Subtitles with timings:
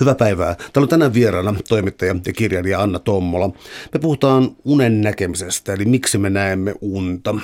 [0.00, 0.54] Hyvää päivää.
[0.54, 3.48] Täällä on tänään vieraana toimittaja ja kirjailija Anna Tommola.
[3.92, 7.34] Me puhutaan unen näkemisestä, eli miksi me näemme unta.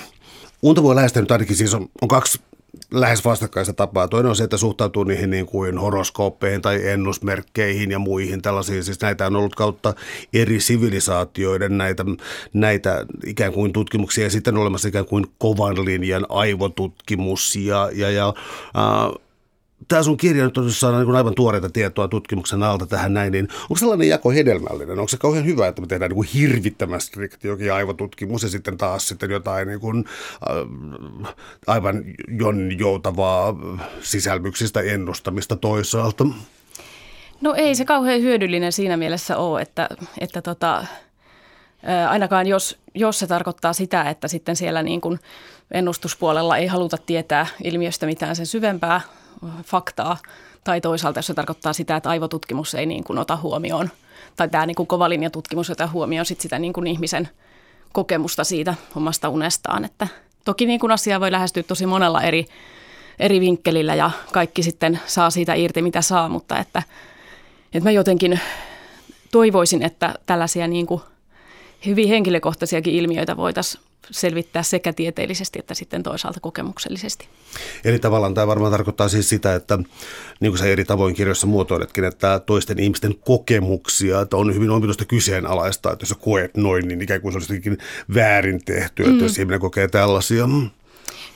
[0.63, 2.41] Unta voi lähestyä nyt ainakin siis on, on kaksi
[2.91, 4.09] lähes vastakkaista tapaa.
[4.09, 8.85] Toinen on se, että suhtautuu niihin niin kuin horoskooppeihin tai ennusmerkkeihin ja muihin tällaisiin.
[8.85, 9.95] Siis näitä on ollut kautta
[10.33, 12.05] eri sivilisaatioiden näitä,
[12.53, 18.11] näitä ikään kuin tutkimuksia ja sitten on olemassa ikään kuin kovan linjan aivotutkimus ja, ja,
[18.11, 18.35] ja
[18.77, 19.26] äh,
[19.89, 23.49] tämä sun kirja nyt on saada niin aivan tuoreita tietoa tutkimuksen alta tähän näin, niin
[23.63, 24.99] onko sellainen jako hedelmällinen?
[24.99, 29.09] Onko se kauhean hyvä, että me tehdään niin hirvittävän strikti jokin aivotutkimus ja sitten taas
[29.09, 30.05] sitten jotain niin kuin,
[31.27, 31.35] äh,
[31.67, 33.55] aivan jonjoutavaa
[34.01, 36.27] sisälmyksistä ennustamista toisaalta?
[37.41, 39.89] No ei se kauhean hyödyllinen siinä mielessä ole, että,
[40.21, 40.85] että tota,
[42.09, 45.21] ainakaan jos, jos se tarkoittaa sitä, että sitten siellä niin kuin
[45.71, 49.01] ennustuspuolella ei haluta tietää ilmiöstä mitään sen syvempää
[49.65, 50.17] faktaa,
[50.65, 53.91] tai toisaalta jos se tarkoittaa sitä, että aivotutkimus ei niin kuin ota huomioon,
[54.37, 57.29] tai tämä niin kuin kovalinjatutkimus ottaa huomioon sit sitä niin kuin ihmisen
[57.93, 59.85] kokemusta siitä omasta unestaan.
[59.85, 60.09] Että
[60.45, 62.47] toki niin kuin asiaa voi lähestyä tosi monella eri,
[63.19, 66.83] eri vinkkelillä ja kaikki sitten saa siitä irti, mitä saa, mutta että,
[67.73, 68.41] että mä jotenkin
[69.33, 71.01] toivoisin, että tällaisia niin kuin
[71.87, 77.29] hyvin henkilökohtaisiakin ilmiöitä voitaisiin selvittää sekä tieteellisesti että sitten toisaalta kokemuksellisesti.
[77.85, 79.79] Eli tavallaan tämä varmaan tarkoittaa siis sitä, että
[80.41, 85.05] niin kuin sä eri tavoin kirjoissa muotoiletkin, että toisten ihmisten kokemuksia, että on hyvin omituista
[85.05, 87.79] kyseenalaista, että jos sä koet noin, niin ikään kuin se olisi
[88.15, 89.23] väärin tehty, että mm.
[89.23, 90.49] jos ihminen kokee tällaisia.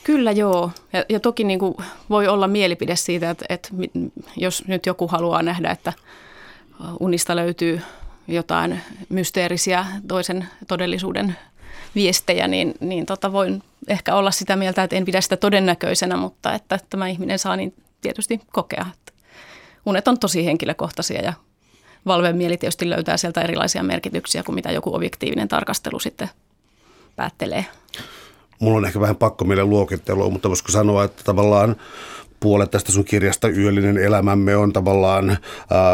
[0.03, 1.75] Kyllä joo, ja, ja toki niin kuin
[2.09, 3.69] voi olla mielipide siitä, että, että
[4.37, 5.93] jos nyt joku haluaa nähdä, että
[6.99, 7.81] unista löytyy
[8.27, 11.37] jotain mysteerisiä toisen todellisuuden
[11.95, 16.53] viestejä, niin, niin tota voin ehkä olla sitä mieltä, että en pidä sitä todennäköisenä, mutta
[16.53, 18.85] että tämä ihminen saa niin tietysti kokea.
[18.93, 19.13] Että
[19.85, 21.33] unet on tosi henkilökohtaisia ja
[22.05, 26.29] valveen mieli tietysti löytää sieltä erilaisia merkityksiä kuin mitä joku objektiivinen tarkastelu sitten
[27.15, 27.65] päättelee.
[28.59, 31.75] Mulla on ehkä vähän pakko meille luokittelua, mutta voisiko sanoa, että tavallaan
[32.41, 35.37] puolet tästä sun kirjasta Yöllinen elämämme on tavallaan äh,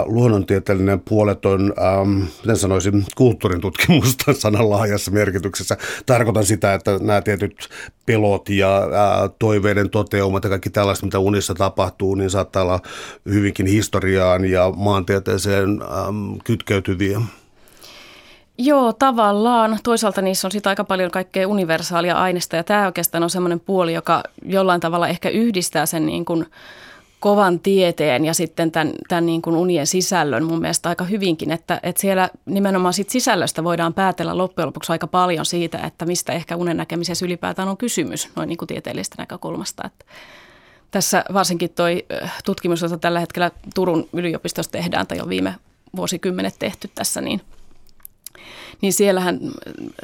[0.06, 5.78] luonnontieteellinen puolet on, ähm, miten sanoisin, kulttuurin tutkimusta sanan laajassa merkityksessä.
[6.06, 7.70] Tarkoitan sitä, että nämä tietyt
[8.06, 12.80] pelot ja äh, toiveiden toteumat ja kaikki tällaiset, mitä unissa tapahtuu, niin saattaa olla
[13.30, 17.22] hyvinkin historiaan ja maantieteeseen ähm, kytkeytyviä.
[18.58, 19.80] Joo, tavallaan.
[19.84, 23.94] Toisaalta niissä on sitä aika paljon kaikkea universaalia aineista ja tämä oikeastaan on semmoinen puoli,
[23.94, 26.46] joka jollain tavalla ehkä yhdistää sen niin kuin
[27.20, 31.80] kovan tieteen ja sitten tämän, tämän niin kuin unien sisällön mun mielestä aika hyvinkin, että,
[31.84, 36.56] että siellä nimenomaan sit sisällöstä voidaan päätellä loppujen lopuksi aika paljon siitä, että mistä ehkä
[36.56, 39.84] unen näkemisessä ylipäätään on kysymys noin niin kuin tieteellisestä näkökulmasta.
[39.86, 40.06] Että
[40.92, 41.86] tässä varsinkin tuo
[42.46, 45.56] tutkimus, jota tällä hetkellä Turun yliopistossa tehdään tai on viime
[45.96, 47.42] vuosikymmenet tehty tässä, niin–
[48.82, 49.40] niin siellähän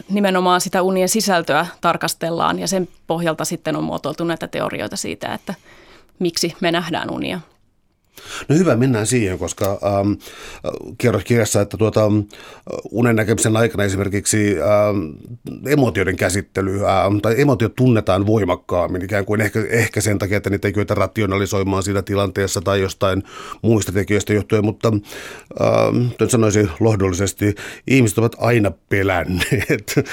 [0.10, 5.54] nimenomaan sitä unien sisältöä tarkastellaan ja sen pohjalta sitten on muotoiltu näitä teorioita siitä, että
[6.20, 7.40] miksi me nähdään unia.
[8.50, 10.12] No hyvä, mennään siihen, koska ähm,
[10.98, 12.12] kerrot kirjassa, että tuota,
[12.92, 14.98] unen näkemisen aikana esimerkiksi ähm,
[15.68, 20.68] emotioiden käsittely ähm, tai emotiot tunnetaan voimakkaammin ikään kuin ehkä, ehkä sen takia, että niitä
[20.68, 23.24] ei kyetä rationalisoimaan siinä tilanteessa tai jostain
[23.62, 24.92] muista tekijöistä johtuen, mutta
[25.62, 27.56] ähm, sanoisin lohdollisesti,
[27.88, 29.94] ihmiset ovat aina pelänneet.
[29.98, 30.06] äh,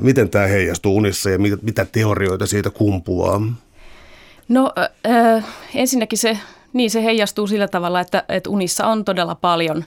[0.00, 3.40] miten tämä heijastuu unissa ja mit, mitä teorioita siitä kumpuaa?
[4.48, 4.72] No
[5.06, 5.44] äh,
[5.74, 6.38] ensinnäkin se
[6.72, 9.84] niin se heijastuu sillä tavalla, että, että unissa on todella paljon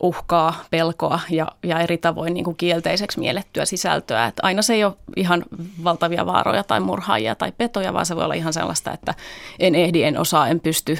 [0.00, 4.26] uhkaa, pelkoa ja, ja eri tavoin niin kuin kielteiseksi miellettyä sisältöä.
[4.26, 5.44] Että aina se ei ole ihan
[5.84, 9.14] valtavia vaaroja tai murhaajia tai petoja, vaan se voi olla ihan sellaista, että
[9.58, 10.98] en ehdi, en osaa, en pysty,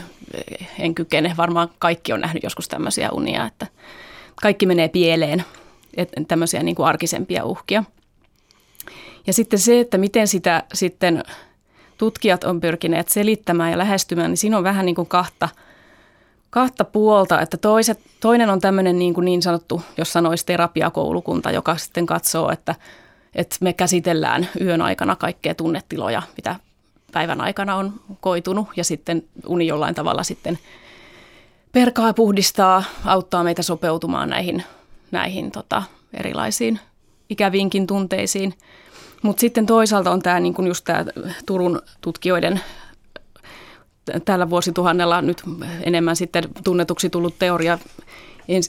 [0.79, 1.35] en kykene.
[1.37, 3.67] Varmaan kaikki on nähnyt joskus tämmöisiä unia, että
[4.43, 5.45] kaikki menee pieleen,
[5.97, 7.85] että tämmöisiä niin kuin arkisempia uhkia.
[9.27, 11.23] Ja sitten se, että miten sitä sitten
[11.99, 15.49] tutkijat on pyrkineet selittämään ja lähestymään, niin siinä on vähän niin kuin kahta,
[16.51, 21.77] kahta puolta, että toiset, toinen on tämmöinen niin, kuin niin sanottu, jos sanoisi terapiakoulukunta, joka
[21.77, 22.75] sitten katsoo, että,
[23.35, 26.57] että me käsitellään yön aikana kaikkea tunnetiloja, mitä
[27.13, 28.69] päivän aikana on koitunut.
[28.77, 30.59] Ja sitten uni jollain tavalla sitten
[31.73, 34.65] perkaa puhdistaa, auttaa meitä sopeutumaan näihin,
[35.11, 35.83] näihin tota,
[36.15, 36.81] erilaisiin
[37.31, 38.55] ikäviinkin tunteisiin–
[39.25, 41.05] mutta sitten toisaalta on tämä niin just tämä
[41.47, 42.61] Turun tutkijoiden
[44.25, 45.43] tällä vuosituhannella nyt
[45.83, 47.79] enemmän sitten tunnetuksi tullut teoria,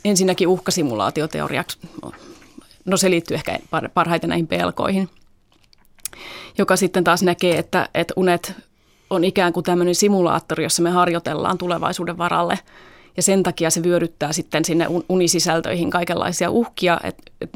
[0.06, 1.80] ensinnäkin uhkasimulaatioteoriaksi,
[2.86, 3.60] no se liittyy ehkä
[3.94, 5.10] parhaiten näihin pelkoihin,
[6.58, 8.54] joka sitten taas näkee, että, että unet
[9.10, 12.60] on ikään kuin tämmöinen simulaattori, jossa me harjoitellaan tulevaisuuden varalle
[13.18, 17.00] ja sen takia se vyöryttää sitten sinne unisisältöihin kaikenlaisia uhkia.
[17.04, 17.50] Et, et,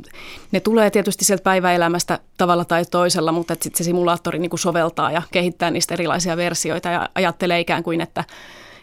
[0.52, 5.12] ne tulee tietysti sieltä päiväelämästä tavalla tai toisella, mutta sitten se simulaattori niin kuin soveltaa
[5.12, 8.24] ja kehittää niistä erilaisia versioita ja ajattelee ikään kuin, että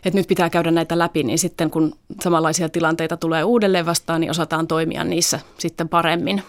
[0.04, 1.92] että nyt pitää käydä näitä läpi, niin sitten kun
[2.22, 6.42] samanlaisia tilanteita tulee uudelleen vastaan, niin osataan toimia niissä sitten paremmin.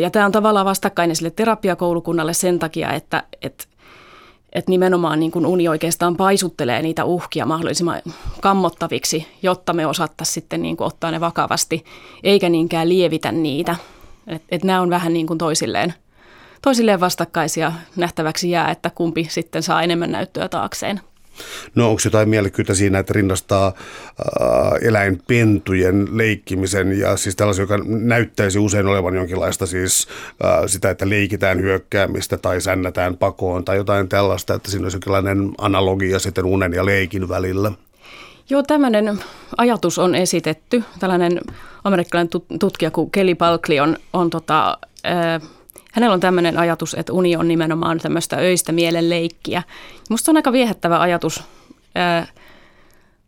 [0.00, 3.64] Ja tämä on tavallaan vastakkainen sille terapiakoulukunnalle sen takia, että, että
[4.52, 8.02] että nimenomaan niin kuin uni oikeastaan paisuttelee niitä uhkia mahdollisimman
[8.40, 11.84] kammottaviksi, jotta me osattaisiin sitten niin kuin ottaa ne vakavasti,
[12.24, 13.76] eikä niinkään lievitä niitä.
[14.26, 15.94] Et, et nämä on vähän niin kuin toisilleen,
[16.62, 21.00] toisilleen vastakkaisia nähtäväksi jää, että kumpi sitten saa enemmän näyttöä taakseen.
[21.74, 28.58] No onko jotain mielekkyyttä siinä, että rinnastaa äh, eläinpentujen leikkimisen ja siis tällaisen, joka näyttäisi
[28.58, 30.08] usein olevan jonkinlaista siis
[30.44, 35.50] äh, sitä, että leikitään hyökkäämistä tai sännätään pakoon tai jotain tällaista, että siinä olisi jonkinlainen
[35.58, 37.72] analogia sitten unen ja leikin välillä?
[38.50, 39.20] Joo, tämmöinen
[39.56, 40.84] ajatus on esitetty.
[40.98, 41.40] Tällainen
[41.84, 42.30] amerikkalainen
[42.60, 45.48] tutkija kuin Kelly Balkley on, on tota, äh,
[45.92, 49.62] hänellä on tämmöinen ajatus, että uni on nimenomaan tämmöistä öistä mielen leikkiä.
[50.10, 51.42] Musta on aika viehättävä ajatus
[51.94, 52.26] ää,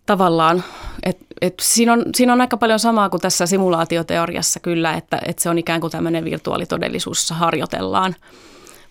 [0.06, 0.64] tavallaan,
[1.02, 5.42] että et siinä, on, siinä on aika paljon samaa kuin tässä simulaatioteoriassa kyllä, että, että
[5.42, 8.14] se on ikään kuin tämmöinen virtuaalitodellisuus, harjoitellaan.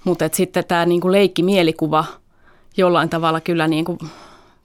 [0.03, 2.05] Mutta sitten tämä niinku leikki-mielikuva
[2.77, 3.97] jollain tavalla kyllä niinku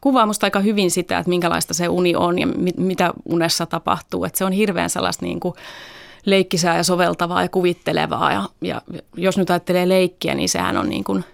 [0.01, 4.25] kuvaa musta aika hyvin sitä, että minkälaista se uni on ja mit, mitä unessa tapahtuu.
[4.25, 5.57] Että se on hirveän sellaista niinku
[6.25, 8.33] leikkisää ja soveltavaa ja kuvittelevaa.
[8.33, 8.83] Ja, ja
[9.17, 11.25] jos nyt ajattelee leikkiä, niin sehän on niin kuin,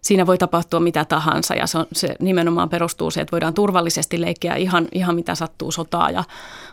[0.00, 4.20] siinä voi tapahtua mitä tahansa ja se, on, se nimenomaan perustuu siihen, että voidaan turvallisesti
[4.20, 6.24] leikkiä ihan, ihan mitä sattuu sotaa ja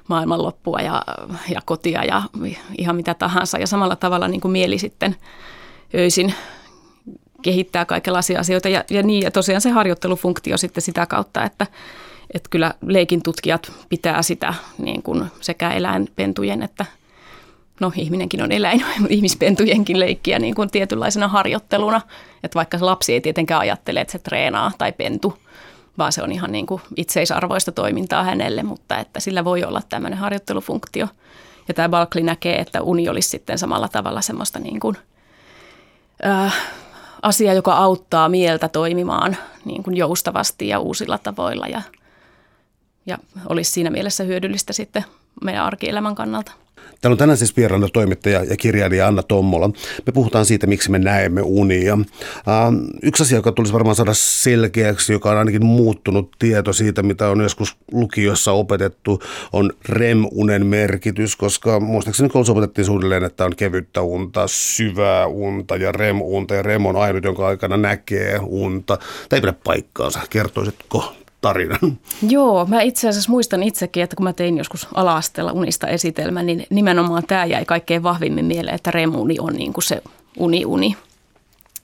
[0.08, 1.02] maailmanloppua ja,
[1.54, 2.22] ja kotia ja
[2.78, 3.58] ihan mitä tahansa.
[3.58, 5.16] Ja samalla tavalla niin kuin mieli sitten
[5.96, 6.34] öisin
[7.42, 11.68] kehittää kaikenlaisia asioita ja, ja niin ja tosiaan se harjoittelufunktio sitten sitä kautta, että,
[12.34, 16.86] että kyllä leikin tutkijat pitää sitä niin kuin sekä eläinpentujen että
[17.80, 22.02] no ihminenkin on eläin, ihmispentujenkin leikkiä niin kuin tietynlaisena harjoitteluna.
[22.44, 25.38] Että vaikka lapsi ei tietenkään ajattele, että se treenaa tai pentu,
[25.98, 30.20] vaan se on ihan niin kuin itseisarvoista toimintaa hänelle, mutta että sillä voi olla tämmöinen
[30.20, 31.08] harjoittelufunktio.
[31.68, 34.98] Ja tämä Balkli näkee, että uni olisi sitten samalla tavalla semmoista niin kuin,
[36.26, 36.56] äh,
[37.22, 41.82] asia, joka auttaa mieltä toimimaan niin kuin joustavasti ja uusilla tavoilla ja,
[43.06, 43.18] ja
[43.50, 45.06] olisi siinä mielessä hyödyllistä sitten
[45.42, 46.52] meidän arkielämän kannalta.
[47.02, 49.68] Täällä on tänään siis vieraana toimittaja ja kirjailija Anna Tommola.
[50.06, 51.94] Me puhutaan siitä, miksi me näemme unia.
[51.94, 57.30] Uh, yksi asia, joka tulisi varmaan saada selkeäksi, joka on ainakin muuttunut tieto siitä, mitä
[57.30, 59.22] on joskus lukiossa opetettu,
[59.54, 65.92] on REM-unen merkitys, koska muistaakseni koulussa opetettiin suunnilleen, että on kevyttä unta, syvää unta ja
[65.92, 68.98] REM-unta, ja REM on ainut, jonka aikana näkee unta.
[69.30, 70.20] Tämä ei pidä paikkaansa.
[70.30, 71.14] Kertoisitko
[71.48, 72.00] tarinan.
[72.30, 75.22] Joo, mä itse asiassa muistan itsekin, että kun mä tein joskus ala
[75.54, 80.02] unista esitelmän, niin nimenomaan tämä jäi kaikkein vahvimmin mieleen, että remuni on niin kuin se
[80.38, 80.98] uni-uni.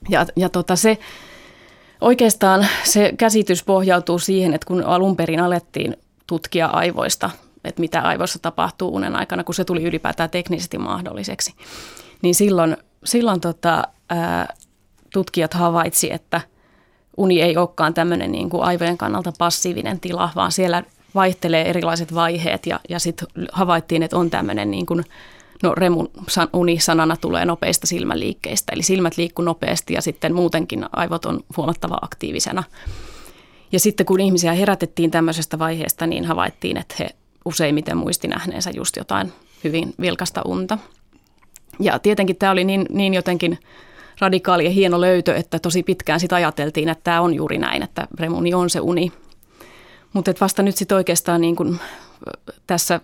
[0.09, 0.97] Ja, ja tota se,
[2.01, 7.29] oikeastaan se käsitys pohjautuu siihen, että kun alun perin alettiin tutkia aivoista,
[7.63, 11.53] että mitä aivoissa tapahtuu unen aikana, kun se tuli ylipäätään teknisesti mahdolliseksi,
[12.21, 14.53] niin silloin, silloin tota, ää,
[15.13, 16.41] tutkijat havaitsivat, että–
[17.17, 20.83] uni ei olekaan tämmöinen niin kuin aivojen kannalta passiivinen tila, vaan siellä
[21.15, 25.03] vaihtelee erilaiset vaiheet ja, ja sitten havaittiin, että on tämmöinen niin kuin,
[25.63, 26.11] no remun
[26.53, 31.97] uni sanana tulee nopeista silmäliikkeistä, eli silmät liikkuu nopeasti ja sitten muutenkin aivot on huomattava
[32.01, 32.63] aktiivisena.
[33.71, 37.09] Ja sitten kun ihmisiä herätettiin tämmöisestä vaiheesta, niin havaittiin, että he
[37.45, 40.77] useimmiten muisti nähneensä just jotain hyvin vilkasta unta.
[41.79, 43.59] Ja tietenkin tämä oli niin, niin jotenkin
[44.19, 48.07] radikaali ja hieno löytö, että tosi pitkään sitä ajateltiin, että tämä on juuri näin, että
[48.19, 49.11] remuni on se uni.
[50.13, 51.79] Mutta vasta nyt sitten oikeastaan niin kun
[52.67, 52.99] tässä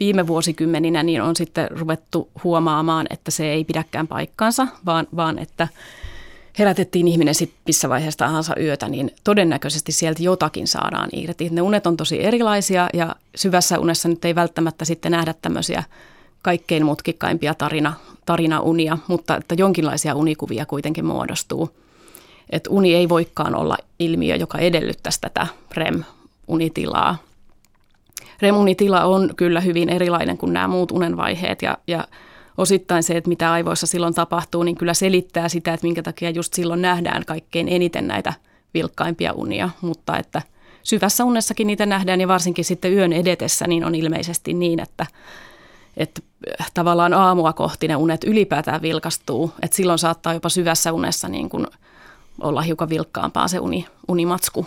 [0.00, 5.68] viime vuosikymmeninä niin on sitten ruvettu huomaamaan, että se ei pidäkään paikkaansa, vaan, vaan että
[6.58, 11.48] herätettiin ihminen sitten missä vaiheessa tahansa yötä, niin todennäköisesti sieltä jotakin saadaan irti.
[11.50, 15.84] Ne unet on tosi erilaisia ja syvässä unessa nyt ei välttämättä sitten nähdä tämmöisiä
[16.44, 17.92] kaikkein mutkikkaimpia tarina,
[18.26, 21.70] tarinaunia, mutta että jonkinlaisia unikuvia kuitenkin muodostuu.
[22.50, 27.16] Että uni ei voikaan olla ilmiö, joka edellyttäisi tätä REM-unitilaa.
[28.42, 32.08] REM-unitila on kyllä hyvin erilainen kuin nämä muut unenvaiheet ja, ja
[32.58, 36.54] osittain se, että mitä aivoissa silloin tapahtuu, niin kyllä selittää sitä, että minkä takia just
[36.54, 38.32] silloin nähdään kaikkein eniten näitä
[38.74, 40.42] vilkkaimpia unia, mutta että
[40.82, 45.06] syvässä unessakin niitä nähdään ja varsinkin sitten yön edetessä niin on ilmeisesti niin, että
[45.96, 46.20] että
[46.74, 51.66] tavallaan aamua kohti ne unet ylipäätään vilkastuu, että silloin saattaa jopa syvässä unessa niin kuin
[52.40, 54.66] olla hiukan vilkkaampaa se uni, unimatsku.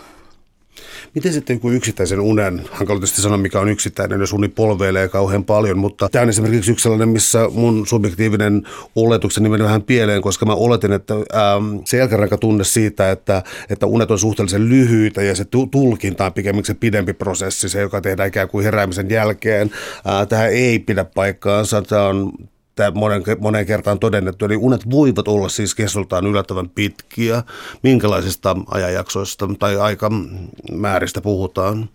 [1.14, 5.44] Miten sitten kun yksittäisen unen, hankala tietysti sanoa mikä on yksittäinen, jos uni polveilee kauhean
[5.44, 8.62] paljon, mutta tämä on esimerkiksi yksi sellainen, missä mun subjektiivinen
[8.96, 14.10] oletukseni meni vähän pieleen, koska mä oletin, että ähm, selkäranka tunne siitä, että, että unet
[14.10, 18.48] on suhteellisen lyhyitä ja se tulkinta on pikemminkin se pidempi prosessi, se joka tehdään ikään
[18.48, 19.70] kuin heräämisen jälkeen.
[20.06, 22.32] Äh, tähän ei pidä paikkaansa, tämä on
[22.78, 24.44] tämä monen, monen kertaan todennettu.
[24.44, 27.42] Eli unet voivat olla siis kestoltaan yllättävän pitkiä.
[27.82, 31.88] Minkälaisista ajanjaksoista tai aikamääristä puhutaan?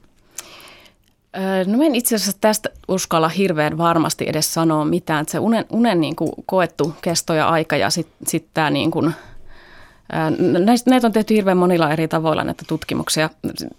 [1.66, 5.26] No en itse asiassa tästä uskalla hirveän varmasti edes sanoa mitään.
[5.28, 9.14] Se unen, unen niin kuin koettu kesto ja aika ja sitten sit tämä niin kuin,
[10.66, 13.30] Näistä, näitä on tehty hirveän monilla eri tavoilla näitä tutkimuksia.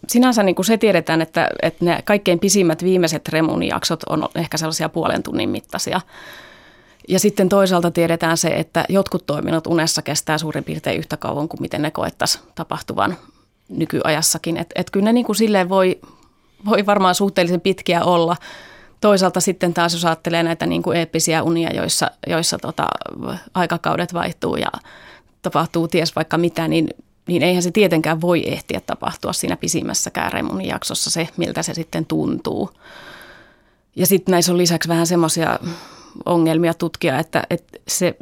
[0.08, 4.88] Sinänsä niin kuin se tiedetään, että, että ne kaikkein pisimmät viimeiset remunijaksot on ehkä sellaisia
[4.88, 6.00] puolen tunnin mittaisia.
[7.08, 11.62] Ja sitten toisaalta tiedetään se, että jotkut toiminnot unessa kestää suurin piirtein yhtä kauan kuin
[11.62, 13.16] miten ne koettaisiin tapahtuvan
[13.68, 14.56] nykyajassakin.
[14.56, 16.00] Että et kyllä ne niin kuin silleen voi,
[16.64, 18.36] voi varmaan suhteellisen pitkiä olla.
[19.00, 22.86] Toisaalta sitten taas jos ajattelee näitä niin kuin eeppisiä unia, joissa, joissa tota,
[23.54, 24.70] aikakaudet vaihtuu ja
[25.42, 26.88] tapahtuu ties vaikka mitä, niin,
[27.26, 32.06] niin eihän se tietenkään voi ehtiä tapahtua siinä pisimmässäkään remunin jaksossa se, miltä se sitten
[32.06, 32.70] tuntuu.
[33.96, 35.58] Ja sitten näissä on lisäksi vähän semmoisia
[36.24, 38.16] ongelmia tutkia, että, että se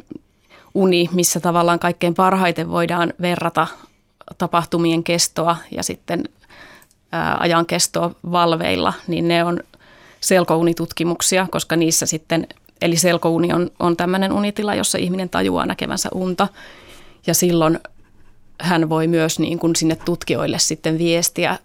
[0.73, 3.67] uni, missä tavallaan kaikkein parhaiten voidaan verrata
[4.37, 6.23] tapahtumien kestoa ja sitten
[7.39, 9.59] ajan kestoa valveilla, niin ne on
[10.21, 12.47] selkounitutkimuksia, koska niissä sitten,
[12.81, 16.47] eli selkouni on, on tämmöinen unitila, jossa ihminen tajuaa näkevänsä unta.
[17.27, 17.79] Ja silloin
[18.61, 21.57] hän voi myös niin kuin sinne tutkijoille sitten viestiä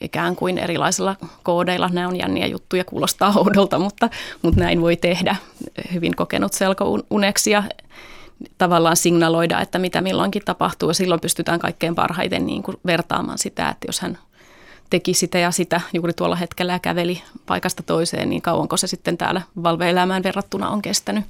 [0.00, 1.88] ikään kuin erilaisilla koodeilla.
[1.92, 4.10] Nämä on jänniä juttuja, kuulostaa oudolta, mutta,
[4.42, 5.36] mutta näin voi tehdä
[5.92, 7.62] hyvin kokenut selkouneksi ja
[8.58, 10.90] tavallaan signaloida, että mitä milloinkin tapahtuu.
[10.90, 14.18] Ja silloin pystytään kaikkein parhaiten niin kuin vertaamaan sitä, että jos hän
[14.90, 19.18] teki sitä ja sitä juuri tuolla hetkellä ja käveli paikasta toiseen, niin kauanko se sitten
[19.18, 21.24] täällä valveelämään verrattuna on kestänyt.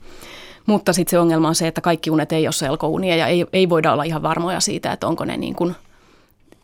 [0.66, 3.68] Mutta sitten se ongelma on se, että kaikki unet ei ole selkounia ja ei, ei
[3.68, 5.76] voida olla ihan varmoja siitä, että onko ne niin kuin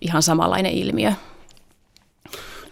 [0.00, 1.12] ihan samanlainen ilmiö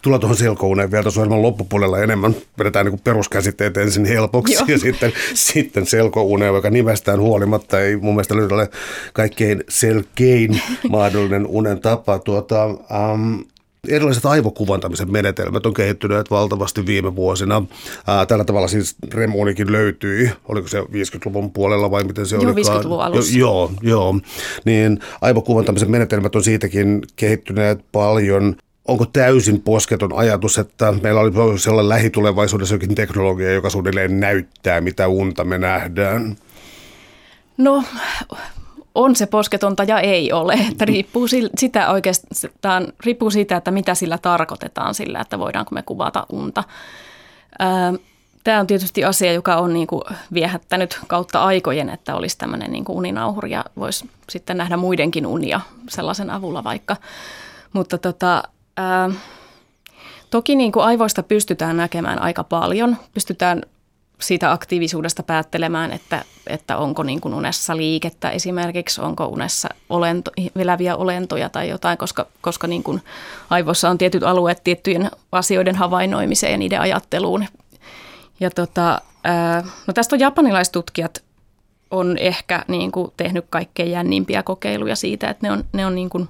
[0.05, 2.37] tulla tuohon selkouneen vielä tuossa ohjelman loppupuolella enemmän.
[2.59, 4.65] Vedetään niin peruskäsitteet ensin helpoksi Joo.
[4.69, 8.69] ja sitten, sitten selkouneen, joka nimestään huolimatta ei mun mielestä nyt ole
[9.13, 12.19] kaikkein selkein mahdollinen unen tapa.
[12.19, 13.45] Tuota, um,
[13.89, 17.63] Erilaiset aivokuvantamisen menetelmät on kehittyneet valtavasti viime vuosina.
[18.07, 22.45] Ää, tällä tavalla siis Remonikin löytyi, oliko se 50-luvun puolella vai miten se oli?
[22.45, 23.39] Joo, 50-luvun alussa.
[23.39, 24.21] Jo, joo, joo.
[24.65, 28.57] Niin aivokuvantamisen menetelmät on siitäkin kehittyneet paljon
[28.89, 35.09] onko täysin posketon ajatus, että meillä oli sellainen lähitulevaisuudessa jokin teknologia, joka suunnilleen näyttää, mitä
[35.09, 36.37] unta me nähdään?
[37.57, 37.85] No,
[38.95, 40.53] on se posketonta ja ei ole.
[40.71, 41.27] Että riippuu,
[41.59, 46.65] sitä oikeastaan, riippuu siitä, että mitä sillä tarkoitetaan sillä, että voidaanko me kuvata unta.
[48.45, 52.85] Tämä on tietysti asia, joka on niin kuin viehättänyt kautta aikojen, että olisi tämmöinen niin
[52.85, 56.97] kuin uninauhuri ja voisi sitten nähdä muidenkin unia sellaisen avulla vaikka.
[57.73, 58.43] Mutta tota,
[58.77, 59.11] Ää,
[60.31, 62.97] toki niin kuin aivoista pystytään näkemään aika paljon.
[63.15, 63.63] Pystytään
[64.21, 70.97] siitä aktiivisuudesta päättelemään, että, että onko niin kuin unessa liikettä esimerkiksi, onko unessa olento, eläviä
[70.97, 73.03] olentoja tai jotain, koska, koska niin kuin
[73.51, 77.47] aivoissa on tietyt alueet tiettyjen asioiden havainnoimiseen ja niiden ajatteluun.
[78.41, 79.01] Ja tota,
[79.87, 81.25] no tästä on japanilaistutkijat
[81.91, 86.11] on ehkä niin kuin tehnyt kaikkein jännimpiä kokeiluja siitä, että ne on, ne on niin
[86.11, 86.29] kuin,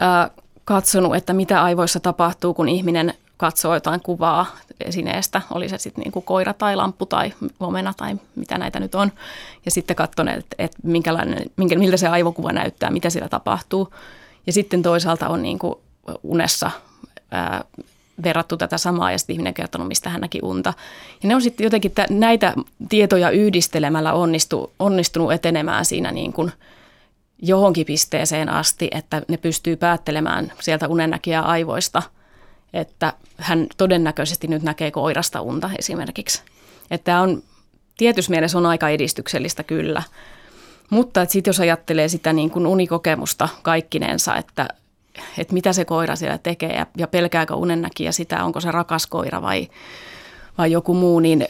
[0.00, 0.30] ää,
[0.64, 4.46] katsonut, että mitä aivoissa tapahtuu, kun ihminen katsoo jotain kuvaa
[4.80, 9.12] esineestä, oli se sitten niin koira tai lamppu tai omena tai mitä näitä nyt on.
[9.64, 13.94] Ja sitten katsoneet, että, että minkälainen, minkä, miltä se aivokuva näyttää, mitä siellä tapahtuu.
[14.46, 15.74] Ja sitten toisaalta on niin kuin
[16.22, 16.70] unessa
[17.30, 17.64] ää,
[18.24, 20.74] verrattu tätä samaa ja sitten ihminen kertonut, mistä hän näki unta.
[21.22, 22.54] Ja ne on sitten jotenkin näitä
[22.88, 26.52] tietoja yhdistelemällä onnistu, onnistunut etenemään siinä niin kuin–
[27.42, 32.02] johonkin pisteeseen asti, että ne pystyy päättelemään sieltä unennäkijä aivoista,
[32.72, 36.42] että hän todennäköisesti nyt näkee koirasta unta esimerkiksi.
[36.90, 37.42] Että on
[37.96, 40.02] tietyssä mielessä on aika edistyksellistä kyllä.
[40.90, 44.68] Mutta sitten jos ajattelee sitä niin kuin unikokemusta kaikkinensa, että,
[45.38, 49.42] että mitä se koira siellä tekee ja, ja pelkääkö unennäkijä sitä, onko se rakas koira
[49.42, 49.68] vai
[50.58, 51.46] vai joku muu, niin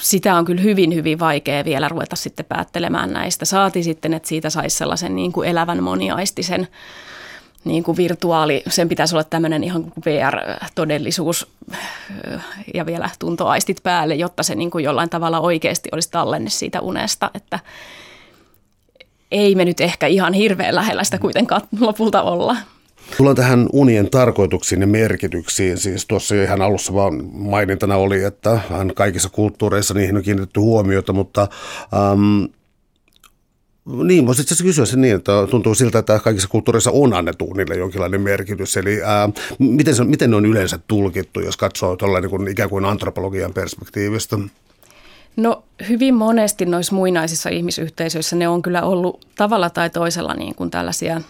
[0.00, 3.44] sitä on kyllä hyvin, hyvin vaikea vielä ruveta sitten päättelemään näistä.
[3.44, 6.68] Saati sitten, että siitä saisi sellaisen niin kuin elävän moniaistisen
[7.64, 11.46] niin kuin virtuaali, sen pitäisi olla tämmöinen ihan kuin VR-todellisuus
[12.74, 17.30] ja vielä tuntoaistit päälle, jotta se niin kuin jollain tavalla oikeasti olisi tallenne siitä unesta,
[17.34, 17.58] että
[19.30, 22.56] ei me nyt ehkä ihan hirveän lähellä sitä kuitenkaan lopulta olla.
[23.16, 25.78] Tullaan tähän unien tarkoituksiin ja merkityksiin.
[25.78, 28.60] Siis tuossa jo ihan alussa vaan mainintana oli, että
[28.94, 31.48] kaikissa kulttuureissa niihin on kiinnitetty huomiota, mutta
[31.94, 32.44] ähm,
[34.04, 37.74] niin, voisi itse kysyä se niin, että tuntuu siltä, että kaikissa kulttuureissa on annettu niille
[37.74, 38.76] jonkinlainen merkitys.
[38.76, 42.70] Eli ää, miten, se, miten ne on yleensä tulkittu, jos katsoo tuolla niin kuin, ikään
[42.70, 44.38] kuin antropologian perspektiivistä?
[45.36, 50.70] No hyvin monesti noissa muinaisissa ihmisyhteisöissä ne on kyllä ollut tavalla tai toisella niin kuin
[50.70, 51.20] tällaisia,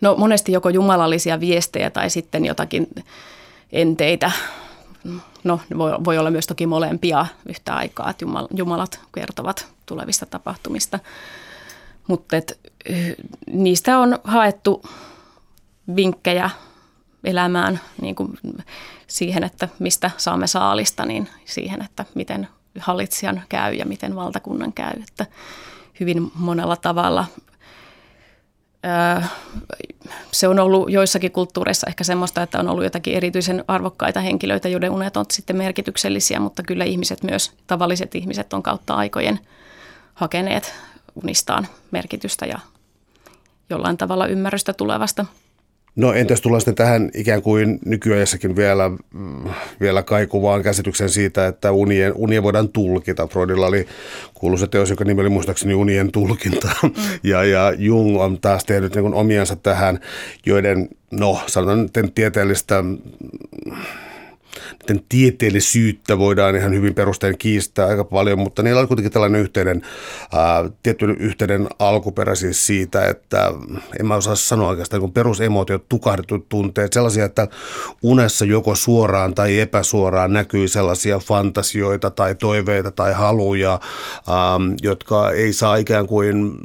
[0.00, 2.86] no monesti joko jumalallisia viestejä tai sitten jotakin
[3.72, 4.30] enteitä.
[5.44, 8.24] No voi, voi olla myös toki molempia yhtä aikaa, että
[8.56, 10.98] jumalat kertovat tulevista tapahtumista.
[12.08, 12.36] Mutta
[13.52, 14.82] niistä on haettu
[15.96, 16.50] vinkkejä
[17.24, 18.38] elämään niin kuin
[19.06, 24.92] siihen, että mistä saamme saalista, niin siihen, että miten hallitsijan käy ja miten valtakunnan käy.
[25.08, 25.26] Että
[26.00, 27.24] hyvin monella tavalla
[30.32, 34.90] se on ollut joissakin kulttuureissa ehkä semmoista, että on ollut jotakin erityisen arvokkaita henkilöitä, joiden
[34.90, 39.40] unet on sitten merkityksellisiä, mutta kyllä ihmiset myös, tavalliset ihmiset on kautta aikojen
[40.14, 40.74] hakeneet
[41.22, 42.58] unistaan merkitystä ja
[43.70, 45.26] jollain tavalla ymmärrystä tulevasta.
[45.96, 48.90] No entäs tullaan sitten tähän ikään kuin nykyajassakin vielä,
[49.80, 53.26] vielä kaikuvaan käsityksen siitä, että unien, unia voidaan tulkita.
[53.26, 53.86] Freudilla oli
[54.34, 56.70] kuuluisa teos, joka nimi oli muistaakseni unien tulkinta.
[56.82, 56.90] Mm.
[57.30, 60.00] Ja, ja Jung on taas tehnyt niin omiansa tähän,
[60.46, 62.84] joiden, no sanotaan tieteellistä
[64.80, 69.82] niiden tieteellisyyttä voidaan ihan hyvin perustein kiistää aika paljon, mutta niillä on kuitenkin tällainen yhteinen,
[70.32, 73.52] ää, tietty yhteinen alkuperä siis siitä, että
[74.00, 77.48] en mä osaa sanoa oikeastaan, kun perusemotiot, tukahdetut tunteet, sellaisia, että
[78.02, 85.52] unessa joko suoraan tai epäsuoraan näkyy sellaisia fantasioita tai toiveita tai haluja, ää, jotka ei
[85.52, 86.58] saa ikään kuin,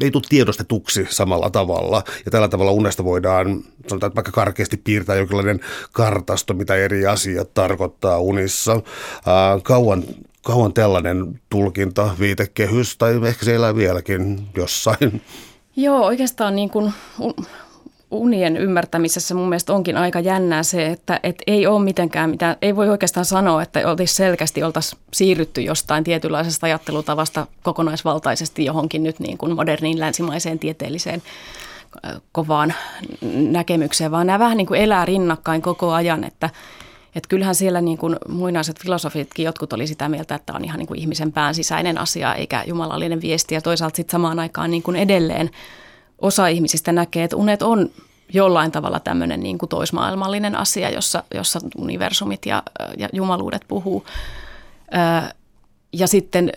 [0.00, 2.02] ei tule tiedostetuksi samalla tavalla.
[2.24, 5.60] Ja tällä tavalla unesta voidaan, sanotaan, että vaikka karkeasti piirtää jonkinlainen
[5.92, 8.80] kartasto, mitä eri asiat tarkoittaa unissa.
[9.62, 10.04] Kauan,
[10.44, 15.22] kauan tällainen tulkinta, viitekehys, tai ehkä se elää vieläkin jossain.
[15.76, 16.92] Joo, oikeastaan niin kuin
[18.10, 22.76] unien ymmärtämisessä mun mielestä onkin aika jännää se, että et ei ole mitenkään mitään, ei
[22.76, 29.38] voi oikeastaan sanoa, että oltaisiin selkeästi oltaisiin siirrytty jostain tietynlaisesta ajattelutavasta kokonaisvaltaisesti johonkin nyt niin
[29.38, 31.22] kuin moderniin länsimaiseen tieteelliseen
[32.32, 32.74] kovaan
[33.34, 36.50] näkemykseen, vaan nämä vähän niin kuin elää rinnakkain koko ajan, että
[37.14, 40.86] että kyllähän siellä niin kuin muinaiset filosofitkin, jotkut oli sitä mieltä, että on ihan niin
[40.86, 43.54] kuin ihmisen pään sisäinen asia eikä jumalallinen viesti.
[43.54, 45.50] Ja toisaalta sitten samaan aikaan niin kuin edelleen
[46.18, 47.90] osa ihmisistä näkee, että unet on
[48.32, 52.62] jollain tavalla tämmöinen niin kuin toismaailmallinen asia, jossa, jossa universumit ja,
[52.98, 54.04] ja jumaluudet puhuu.
[55.92, 56.52] Ja sitten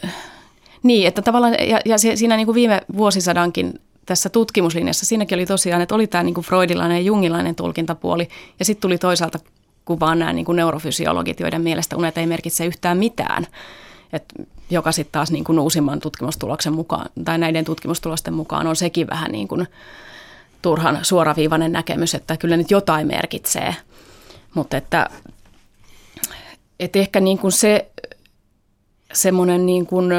[0.83, 5.81] niin, että tavallaan, ja, ja siinä niin kuin viime vuosisadankin tässä tutkimuslinjassa, siinäkin oli tosiaan,
[5.81, 8.27] että oli tämä niin kuin freudilainen ja jungilainen tulkintapuoli,
[8.59, 9.39] ja sitten tuli toisaalta
[9.85, 13.47] kuvaan nämä niin kuin neurofysiologit, joiden mielestä unet ei merkitse yhtään mitään.
[14.13, 14.23] Et
[14.69, 19.31] joka sitten taas niin kuin uusimman tutkimustuloksen mukaan, tai näiden tutkimustulosten mukaan on sekin vähän
[19.31, 19.67] niin kuin
[20.61, 23.75] turhan suoraviivainen näkemys, että kyllä nyt jotain merkitsee.
[24.53, 25.09] Mutta että,
[26.79, 27.91] että ehkä niin kuin se
[29.13, 30.09] semmoinen niin kuin,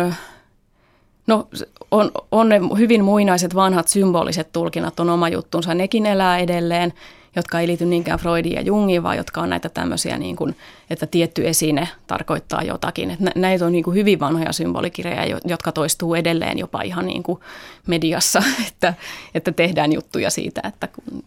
[1.26, 1.48] no
[1.90, 6.92] on, on ne hyvin muinaiset vanhat symboliset tulkinnat on oma juttunsa, nekin elää edelleen–
[7.36, 10.56] jotka ei liity niinkään Freudiin ja Jungiin, vaan jotka on näitä tämmöisiä, niin kuin,
[10.90, 13.10] että tietty esine tarkoittaa jotakin.
[13.10, 17.40] Että näitä on niin kuin hyvin vanhoja symbolikirjoja, jotka toistuu edelleen jopa ihan niin kuin
[17.86, 18.94] mediassa, että,
[19.34, 21.24] että tehdään juttuja siitä, että kun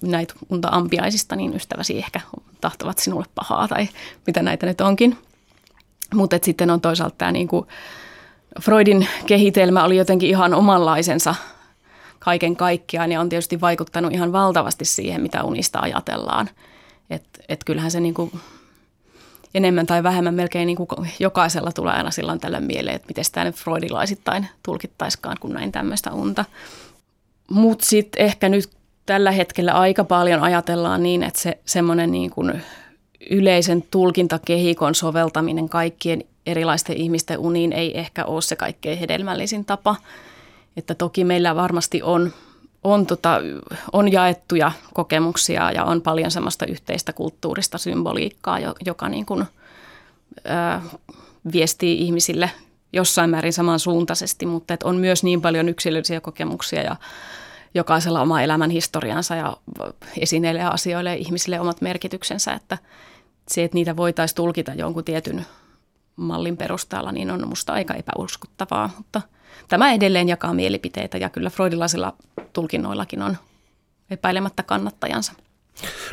[0.00, 2.20] näitä unta ampiaisista, niin ystäväsi ehkä
[2.60, 3.88] tahtovat sinulle pahaa tai
[4.26, 5.18] mitä näitä nyt onkin.
[6.14, 7.66] Mutta sitten on toisaalta tämä niin kuin
[8.60, 11.34] Freudin kehitelmä oli jotenkin ihan omanlaisensa
[12.20, 16.50] kaiken kaikkiaan ja on tietysti vaikuttanut ihan valtavasti siihen, mitä unista ajatellaan.
[17.10, 18.32] Että et kyllähän se niin kuin
[19.54, 23.44] enemmän tai vähemmän melkein niin kuin jokaisella tulee aina silloin tällöin mieleen, että miten sitä
[23.44, 26.44] nyt freudilaisittain tulkittaiskaan kuin näin tämmöistä unta.
[27.50, 28.70] Mutta sitten ehkä nyt
[29.06, 32.62] tällä hetkellä aika paljon ajatellaan niin, että se semmoinen niin kuin
[33.30, 39.96] yleisen tulkintakehikon soveltaminen kaikkien erilaisten ihmisten uniin ei ehkä ole se kaikkein hedelmällisin tapa–
[40.76, 42.32] että toki meillä varmasti on,
[42.84, 43.40] on, tota,
[43.92, 49.44] on jaettuja kokemuksia ja on paljon semmoista yhteistä kulttuurista symboliikkaa, joka niin kuin,
[50.44, 50.82] ää,
[51.52, 52.50] viestii ihmisille
[52.92, 56.96] jossain määrin samansuuntaisesti, mutta on myös niin paljon yksilöllisiä kokemuksia ja
[57.74, 59.56] jokaisella oma elämän historiansa ja
[60.20, 62.78] esineille ja asioille ja ihmisille omat merkityksensä, että
[63.48, 65.46] se, että niitä voitaisiin tulkita jonkun tietyn
[66.16, 69.22] mallin perusteella, niin on musta aika epäuskottavaa, mutta–
[69.68, 72.16] Tämä edelleen jakaa mielipiteitä ja kyllä freudilaisilla
[72.52, 73.36] tulkinnoillakin on
[74.10, 75.32] epäilemättä kannattajansa.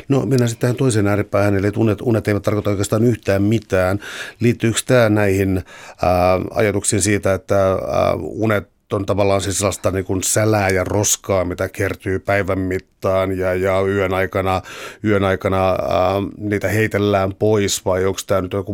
[0.08, 4.00] No mennään sitten tähän toiseen ääripäähän, eli unet, unet eivät tarkoita oikeastaan yhtään mitään.
[4.40, 5.64] Liittyykö tämä näihin
[6.02, 11.44] ää, ajatuksiin siitä, että ää, unet on tavallaan siis sellaista niin kuin sälää ja roskaa,
[11.44, 14.62] mitä kertyy päivän mittaan ja, ja yön aikana,
[15.04, 15.76] yön aikana ää,
[16.36, 18.72] niitä heitellään pois vai onko tämä nyt joku,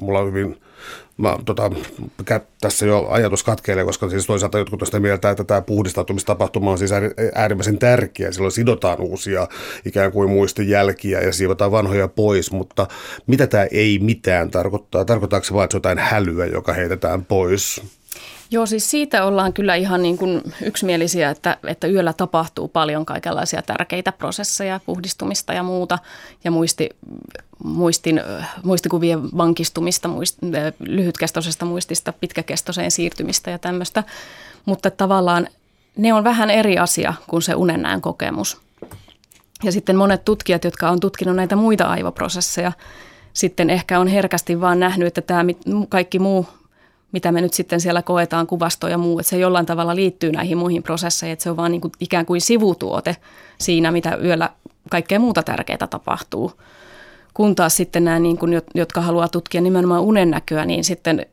[0.00, 0.60] mulla on hyvin
[1.16, 1.70] Mä, tota,
[2.60, 6.78] tässä jo ajatus katkeilee, koska siis toisaalta jotkut on sitä mieltä, että tämä puhdistautumistapahtuma on
[6.78, 6.90] siis
[7.34, 8.32] äärimmäisen tärkeä.
[8.32, 9.48] Silloin sidotaan uusia
[9.84, 12.86] ikään kuin muistijälkiä ja siivotaan vanhoja pois, mutta
[13.26, 15.04] mitä tämä ei mitään tarkoittaa?
[15.04, 17.80] Tarkoittaako se vain, että se jotain hälyä, joka heitetään pois?
[18.50, 23.62] Joo, siis siitä ollaan kyllä ihan niin kuin yksimielisiä, että, että yöllä tapahtuu paljon kaikenlaisia
[23.62, 25.98] tärkeitä prosesseja, puhdistumista ja muuta,
[26.44, 26.90] ja muisti,
[27.64, 28.20] muistin,
[28.62, 30.38] muistikuvien vankistumista, muist,
[30.78, 34.04] lyhytkestoisesta muistista pitkäkestoiseen siirtymistä ja tämmöistä.
[34.64, 35.48] Mutta tavallaan
[35.96, 38.60] ne on vähän eri asia kuin se unennäön kokemus.
[39.62, 42.72] Ja sitten monet tutkijat, jotka on tutkinut näitä muita aivoprosesseja,
[43.32, 45.44] sitten ehkä on herkästi vaan nähnyt, että tämä
[45.88, 46.46] kaikki muu
[47.14, 50.58] mitä me nyt sitten siellä koetaan, kuvasto ja muu, että se jollain tavalla liittyy näihin
[50.58, 53.16] muihin prosesseihin, että se on vaan niin kuin ikään kuin sivutuote
[53.58, 54.50] siinä, mitä yöllä
[54.90, 56.52] kaikkea muuta tärkeää tapahtuu.
[57.34, 61.26] Kun taas sitten nämä, niin kuin, jotka haluaa tutkia nimenomaan unennäköä, niin sitten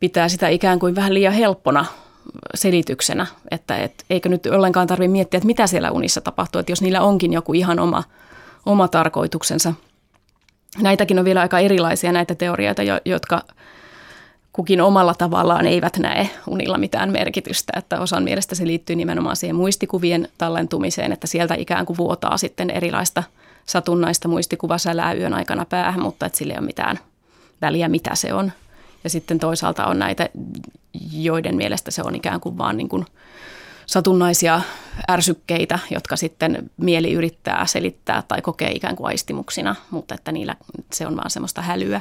[0.00, 1.84] pitää sitä ikään kuin vähän liian helppona
[2.54, 6.82] selityksenä, että et, eikö nyt ollenkaan tarvitse miettiä, että mitä siellä unissa tapahtuu, että jos
[6.82, 8.04] niillä onkin joku ihan oma,
[8.66, 9.74] oma tarkoituksensa.
[10.78, 13.42] Näitäkin on vielä aika erilaisia näitä teorioita, jotka
[14.52, 17.72] kukin omalla tavallaan eivät näe unilla mitään merkitystä.
[17.76, 22.70] Että osan mielestä se liittyy nimenomaan siihen muistikuvien tallentumiseen, että sieltä ikään kuin vuotaa sitten
[22.70, 23.22] erilaista
[23.70, 26.98] satunnaista muistikuvasälää yön aikana päähän, mutta että sillä ei ole mitään
[27.62, 28.52] väliä, mitä se on.
[29.04, 30.28] Ja sitten toisaalta on näitä,
[31.12, 33.06] joiden mielestä se on ikään kuin vaan niin kuin
[33.86, 34.60] satunnaisia
[35.10, 40.56] ärsykkeitä, jotka sitten mieli yrittää selittää tai kokee ikään kuin aistimuksina, mutta että niillä
[40.92, 42.00] se on vaan semmoista hälyä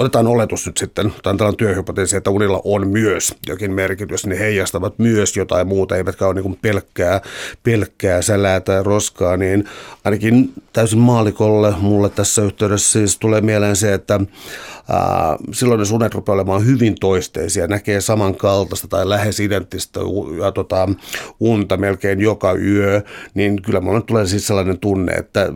[0.00, 4.98] otetaan oletus nyt sitten, tai tällainen työhypoteesi, että unilla on myös jokin merkitys, niin heijastavat
[4.98, 7.20] myös jotain muuta, eivätkä ole niin pelkkää,
[7.62, 9.64] pelkkää sälää tai roskaa, niin
[10.04, 14.20] ainakin täysin maalikolle mulle tässä yhteydessä siis tulee mieleen se, että
[14.88, 20.00] ää, silloin jos unet rupeaa olemaan hyvin toisteisia, näkee samankaltaista tai lähes identtistä
[20.40, 20.88] ja, tota,
[21.40, 23.02] unta melkein joka yö,
[23.34, 25.52] niin kyllä mulle tulee siis sellainen tunne, että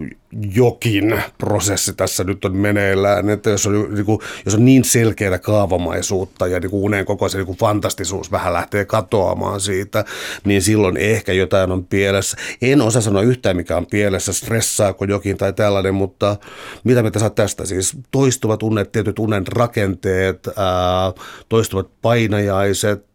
[0.55, 5.39] jokin prosessi tässä nyt on meneillään, että jos on, niin kuin, jos on niin selkeää
[5.39, 10.05] kaavamaisuutta ja niin kuin unen koko se niin kuin fantastisuus vähän lähtee katoamaan siitä,
[10.45, 12.37] niin silloin ehkä jotain on pielessä.
[12.63, 16.37] En osaa sanoa yhtään, mikä on pielessä, stressaako jokin tai tällainen, mutta
[16.85, 17.67] mitä me tässä tästä?
[17.67, 21.13] Siis toistuvat unet, tietyt unen rakenteet, ää,
[21.49, 23.14] toistuvat painajaiset,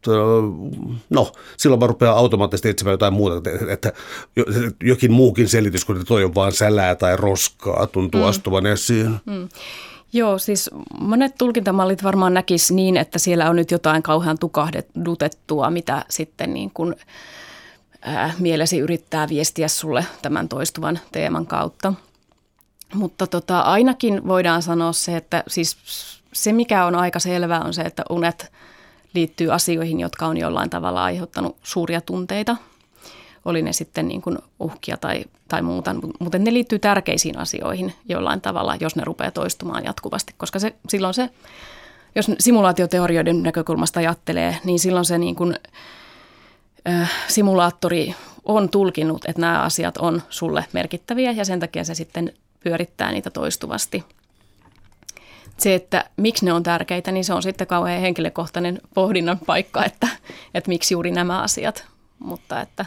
[1.09, 3.93] no silloin vaan rupeaa automaattisesti etsimään jotain muuta, että
[4.83, 8.27] jokin muukin selitys kuin että toi on vaan sälää tai roskaa tuntuu mm.
[8.27, 9.15] astuvan esiin.
[9.25, 9.49] Mm.
[10.13, 10.69] Joo, siis
[10.99, 16.71] monet tulkintamallit varmaan näkis niin, että siellä on nyt jotain kauhean tukahdutettua, mitä sitten niin
[16.73, 16.95] kuin,
[18.01, 21.93] ää, mielesi yrittää viestiä sulle tämän toistuvan teeman kautta.
[22.93, 25.77] Mutta tota, ainakin voidaan sanoa se, että siis
[26.33, 28.51] se mikä on aika selvää on se, että unet
[29.13, 32.55] liittyy asioihin, jotka on jollain tavalla aiheuttanut suuria tunteita.
[33.45, 38.41] Oli ne sitten niin kuin uhkia tai, tai muuta, mutta ne liittyy tärkeisiin asioihin jollain
[38.41, 41.29] tavalla, jos ne rupeaa toistumaan jatkuvasti, koska se, silloin se,
[42.15, 45.55] jos simulaatioteorioiden näkökulmasta ajattelee, niin silloin se niin kuin,
[46.89, 52.33] äh, simulaattori on tulkinut, että nämä asiat on sulle merkittäviä ja sen takia se sitten
[52.59, 54.03] pyörittää niitä toistuvasti.
[55.59, 60.07] Se, että miksi ne on tärkeitä, niin se on sitten kauhean henkilökohtainen pohdinnan paikka, että,
[60.53, 61.85] että miksi juuri nämä asiat.
[62.19, 62.85] Mutta että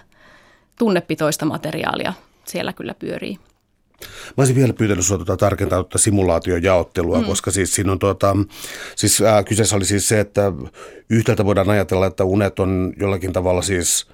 [0.79, 2.13] tunnepitoista materiaalia
[2.45, 3.39] siellä kyllä pyörii.
[4.03, 7.25] Mä olisin vielä pyytänyt sinua tuota tarkentaa tuota simulaatiojaottelua, mm.
[7.25, 8.37] koska siis siinä on tuota,
[8.97, 10.53] siis äh, kyseessä oli siis se, että
[11.11, 14.07] yhtäältä voidaan ajatella, että unet on jollakin tavalla siis–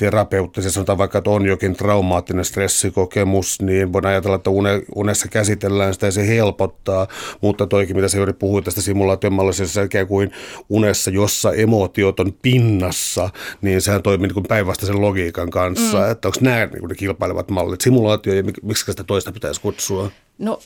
[0.00, 4.50] terapeuttisesti, sanotaan vaikka, että on jokin traumaattinen stressikokemus, niin voidaan ajatella, että
[4.94, 7.06] unessa käsitellään sitä ja se helpottaa,
[7.40, 10.32] mutta toikin, mitä se juuri puhui tästä simulaatiomallisessa ikään kuin
[10.68, 16.10] unessa, jossa emotiot on pinnassa, niin sehän toimii niin päinvastaisen logiikan kanssa, mm.
[16.10, 20.10] että onko nämä niin ne kilpailevat mallit, simulaatio ja miksi sitä toista pitäisi kutsua?
[20.38, 20.60] No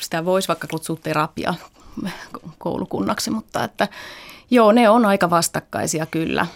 [0.00, 1.54] sitä voisi vaikka kutsua terapia
[2.58, 3.88] koulukunnaksi, mutta että
[4.50, 6.46] joo, ne on aika vastakkaisia kyllä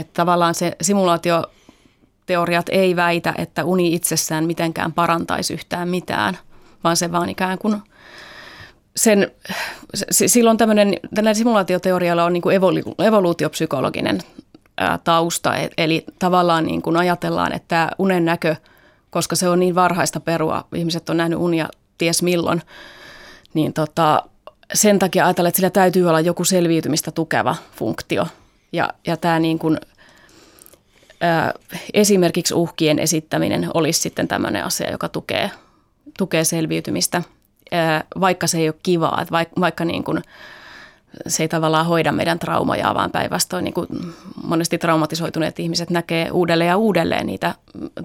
[0.00, 6.38] että tavallaan se simulaatioteoriat ei väitä, että uni itsessään mitenkään parantaisi yhtään mitään,
[6.84, 7.82] vaan se vaan ikään kuin
[8.96, 9.30] sen,
[10.10, 14.20] silloin tämmöinen, tällä simulaatioteorialla on niin kuin evolu, evoluutiopsykologinen
[15.04, 15.56] tausta.
[15.56, 18.56] E, eli tavallaan niin kuin ajatellaan, että unen näkö,
[19.10, 22.62] koska se on niin varhaista perua, ihmiset on nähnyt unia ties milloin,
[23.54, 24.22] niin tota,
[24.74, 28.26] sen takia ajatellaan, että sillä täytyy olla joku selviytymistä tukeva funktio.
[28.72, 29.78] Ja, ja tämä niin kuin,
[31.20, 31.52] ää,
[31.94, 35.50] esimerkiksi uhkien esittäminen olisi sitten tämmöinen asia, joka tukee,
[36.18, 37.22] tukee selviytymistä,
[37.72, 40.22] ää, vaikka se ei ole kivaa, vaikka, vaikka niin kuin,
[41.26, 43.74] se ei tavallaan hoida meidän traumoja, vaan päinvastoin niin
[44.42, 47.54] monesti traumatisoituneet ihmiset näkee uudelleen ja uudelleen niitä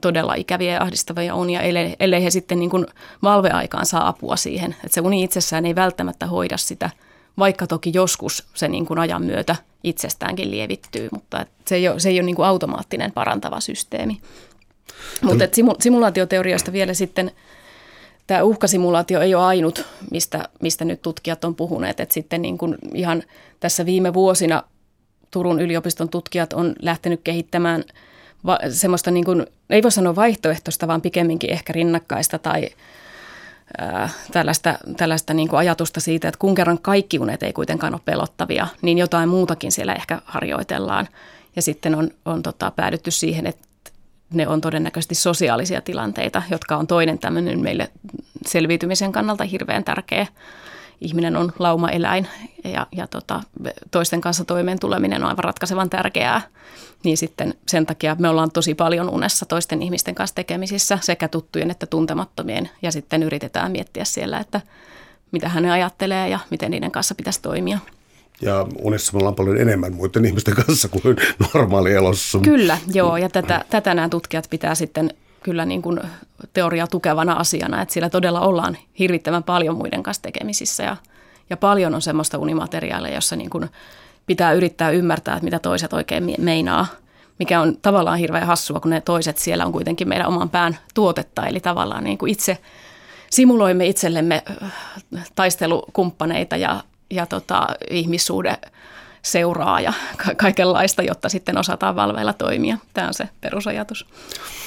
[0.01, 2.86] todella ikäviä ja ahdistavia unia, ellei, ellei he sitten niin kuin
[3.23, 4.71] valveaikaan saa apua siihen.
[4.71, 6.89] Että se uni itsessään ei välttämättä hoida sitä,
[7.37, 12.09] vaikka toki joskus se niin kuin ajan myötä itsestäänkin lievittyy, mutta se ei ole, se
[12.09, 14.21] ei ole niin kuin automaattinen parantava systeemi.
[15.21, 15.45] Mutta
[15.79, 17.31] simulaatioteorioista vielä sitten–
[18.27, 21.99] tämä uhkasimulaatio ei ole ainut, mistä, mistä nyt tutkijat on puhuneet.
[21.99, 23.23] että sitten niin kuin ihan
[23.59, 24.63] tässä viime vuosina
[25.31, 27.83] Turun yliopiston tutkijat on lähtenyt kehittämään
[28.45, 32.69] va- semmoista, niin kuin, ei voi sanoa vaihtoehtoista, vaan pikemminkin ehkä rinnakkaista tai
[34.31, 38.67] tällaista, tällaista niin kuin ajatusta siitä, että kun kerran kaikki unet ei kuitenkaan ole pelottavia,
[38.81, 41.07] niin jotain muutakin siellä ehkä harjoitellaan.
[41.55, 43.67] Ja sitten on, on tota, päädytty siihen, että
[44.33, 47.91] ne on todennäköisesti sosiaalisia tilanteita, jotka on toinen tämmöinen meille
[48.45, 50.27] selviytymisen kannalta hirveän tärkeä.
[51.01, 52.27] Ihminen on laumaeläin
[52.63, 53.41] ja, ja tota,
[53.91, 56.41] toisten kanssa toimeen tuleminen on aivan ratkaisevan tärkeää.
[57.03, 61.71] Niin sitten sen takia me ollaan tosi paljon unessa toisten ihmisten kanssa tekemisissä, sekä tuttujen
[61.71, 62.69] että tuntemattomien.
[62.81, 64.62] Ja sitten yritetään miettiä siellä, että
[65.31, 67.79] mitä hän ajattelee ja miten niiden kanssa pitäisi toimia.
[68.41, 71.17] Ja unessa me ollaan paljon enemmän muiden ihmisten kanssa kuin
[71.53, 72.39] normaali elossa.
[72.39, 73.17] Kyllä, joo.
[73.17, 75.13] Ja tätä, tätä nämä tutkijat pitää sitten
[75.45, 75.99] kyllä niin kuin
[76.53, 80.97] teoria tukevana asiana, että siellä todella ollaan hirvittävän paljon muiden kanssa tekemisissä ja,
[81.49, 83.69] ja paljon on semmoista unimateriaalia, jossa niin kuin
[84.25, 86.88] pitää yrittää ymmärtää, että mitä toiset oikein meinaa,
[87.39, 91.45] mikä on tavallaan hirveän hassua, kun ne toiset siellä on kuitenkin meidän oman pään tuotetta,
[91.47, 92.58] eli tavallaan niin kuin itse
[93.29, 94.71] simuloimme itsellemme äh,
[95.36, 98.58] taistelukumppaneita ja ja tota, ihmissuhde
[99.25, 99.93] seuraa ja
[100.25, 102.77] ka- kaikenlaista, jotta sitten osataan valveilla toimia.
[102.93, 104.05] Tämä on se perusajatus.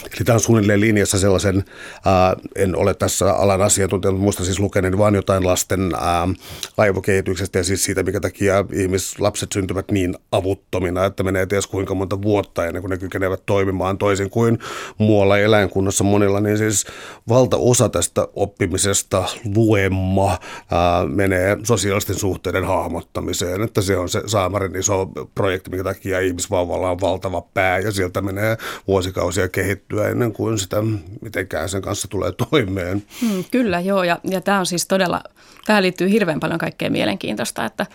[0.05, 1.64] Eli tämä on suunnilleen linjassa sellaisen,
[2.05, 6.29] ää, en ole tässä alan asiantuntija, mutta muista siis lukeneen vaan jotain lasten ää,
[6.77, 12.23] aivokehityksestä ja siis siitä, mikä takia ihmislapset syntyvät niin avuttomina, että menee ties kuinka monta
[12.23, 14.59] vuotta ennen kuin ne kykenevät toimimaan toisin kuin
[14.99, 16.87] muualla eläinkunnassa monilla, niin siis
[17.29, 19.25] valtaosa tästä oppimisesta
[19.57, 20.38] luemma
[20.71, 26.91] ää, menee sosiaalisten suhteiden hahmottamiseen, että se on se saamarin iso projekti, minkä takia ihmisvauvalla
[26.91, 28.57] on valtava pää ja sieltä menee
[28.87, 30.77] vuosikausia kehittyä ennen kuin sitä
[31.23, 33.03] mitenkään sen kanssa tulee toimeen.
[33.21, 34.03] Hmm, kyllä, joo.
[34.03, 35.23] Ja, ja tämä on siis todella,
[35.67, 37.87] tähän liittyy hirveän paljon kaikkea mielenkiintoista, että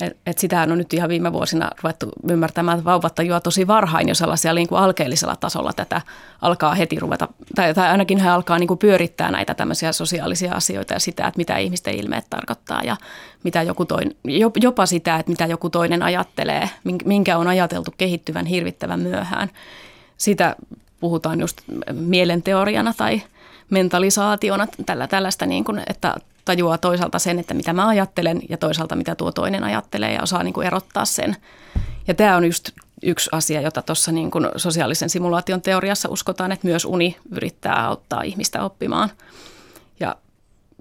[0.00, 4.08] et, et sitähän on nyt ihan viime vuosina ruvettu ymmärtämään, että vauvat tajuaa tosi varhain
[4.08, 6.00] jo sellaisia niin kuin alkeellisella tasolla tätä
[6.42, 10.94] alkaa heti ruveta, tai, tai ainakin hän alkaa niin kuin pyörittää näitä tämmöisiä sosiaalisia asioita
[10.94, 12.96] ja sitä, että mitä ihmisten ilmeet tarkoittaa ja
[13.44, 14.16] mitä joku toinen,
[14.62, 16.70] jopa sitä, että mitä joku toinen ajattelee,
[17.04, 19.50] minkä on ajateltu kehittyvän hirvittävän myöhään.
[20.16, 20.56] Sitä
[21.00, 21.60] puhutaan just
[21.92, 23.22] mielenteoriana tai
[23.70, 26.14] mentalisaationa, tällä, tällaista, niin kuin, että
[26.48, 30.42] tajuaa toisaalta sen, että mitä mä ajattelen ja toisaalta mitä tuo toinen ajattelee ja osaa
[30.42, 31.36] niin kuin erottaa sen.
[32.06, 32.70] Ja tämä on just
[33.02, 38.22] yksi asia, jota tuossa niin kuin sosiaalisen simulaation teoriassa uskotaan, että myös uni yrittää auttaa
[38.22, 39.10] ihmistä oppimaan.
[40.00, 40.16] Ja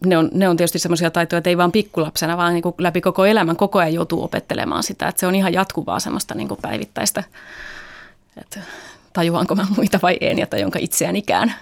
[0.05, 3.01] ne on, ne on tietysti semmoisia taitoja, että ei vaan pikkulapsena, vaan niin kuin läpi
[3.01, 5.07] koko elämän koko ajan joutuu opettelemaan sitä.
[5.07, 7.23] Että se on ihan jatkuvaa semmoista niin kuin päivittäistä,
[8.41, 8.59] että
[9.13, 11.55] tajuanko mä muita vai en ja jonka itseään ikään.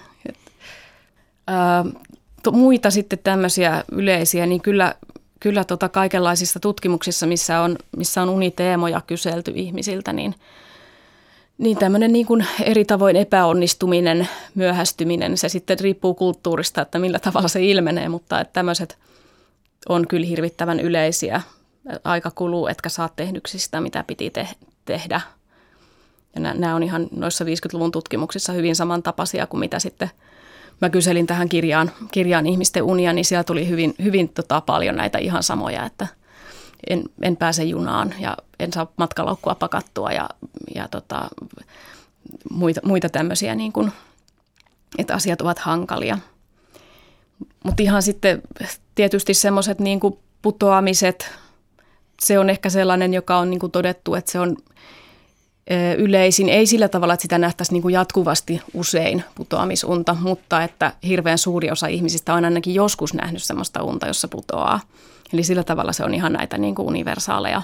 [2.52, 4.94] Muita sitten tämmöisiä yleisiä, niin kyllä,
[5.40, 10.34] kyllä tota kaikenlaisissa tutkimuksissa, missä on, missä on uniteemoja kyselty ihmisiltä, niin,
[11.58, 17.48] niin tämmöinen niin kuin eri tavoin epäonnistuminen, myöhästyminen, se sitten riippuu kulttuurista, että millä tavalla
[17.48, 18.98] se ilmenee, mutta että tämmöiset
[19.88, 21.42] on kyllä hirvittävän yleisiä.
[22.04, 24.48] Aika kuluu, etkä saa tehdyksi sitä, mitä piti te-
[24.84, 25.20] tehdä.
[26.34, 30.10] Ja nämä on ihan noissa 50-luvun tutkimuksissa hyvin samantapaisia kuin mitä sitten–
[30.80, 35.18] mä kyselin tähän kirjaan, kirjaan ihmisten unia, niin siellä tuli hyvin, hyvin tota, paljon näitä
[35.18, 36.06] ihan samoja, että
[36.90, 40.28] en, en pääse junaan ja en saa matkalaukkua pakattua ja,
[40.74, 41.28] ja tota,
[42.50, 43.92] muita, muita tämmöisiä, niin kuin,
[44.98, 46.18] että asiat ovat hankalia.
[47.64, 48.42] Mutta ihan sitten
[48.94, 50.00] tietysti semmoiset niin
[50.42, 51.30] putoamiset,
[52.22, 54.56] se on ehkä sellainen, joka on niin kuin todettu, että se on–
[55.98, 61.38] yleisin, ei sillä tavalla, että sitä nähtäisiin niin kuin jatkuvasti usein putoamisunta, mutta että hirveän
[61.38, 64.80] suuri osa ihmisistä on ainakin joskus nähnyt sellaista unta, jossa putoaa.
[65.32, 67.62] Eli sillä tavalla se on ihan näitä niin kuin universaaleja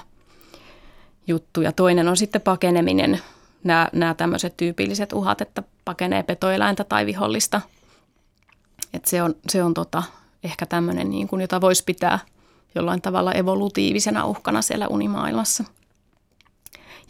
[1.27, 1.73] juttuja.
[1.73, 3.21] Toinen on sitten pakeneminen,
[3.65, 7.61] nämä, nämä tämmöiset tyypilliset uhat, että pakenee petoeläintä tai vihollista.
[8.95, 10.03] Et se on, se on tota,
[10.45, 12.19] ehkä tämmöinen, niin kuin, jota voisi pitää
[12.75, 15.65] jollain tavalla evolutiivisena uhkana siellä unimaailmassa.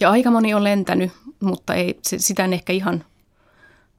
[0.01, 3.05] Ja aika moni on lentänyt, mutta ei, sitä en ehkä ihan,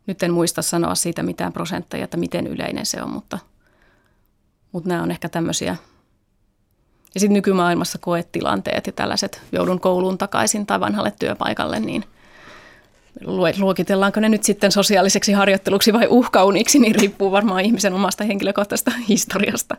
[0.08, 3.40] nyt en muista sanoa siitä mitään prosentteja, että miten yleinen se on, mutta,
[4.72, 5.76] mutta nämä on ehkä tämmöisiä.
[7.14, 12.04] Ja sitten nykymaailmassa koetilanteet ja tällaiset, joudun kouluun takaisin tai vanhalle työpaikalle, niin
[13.60, 19.78] luokitellaanko ne nyt sitten sosiaaliseksi harjoitteluksi vai uhkauniksi, niin riippuu varmaan ihmisen omasta henkilökohtaisesta historiasta.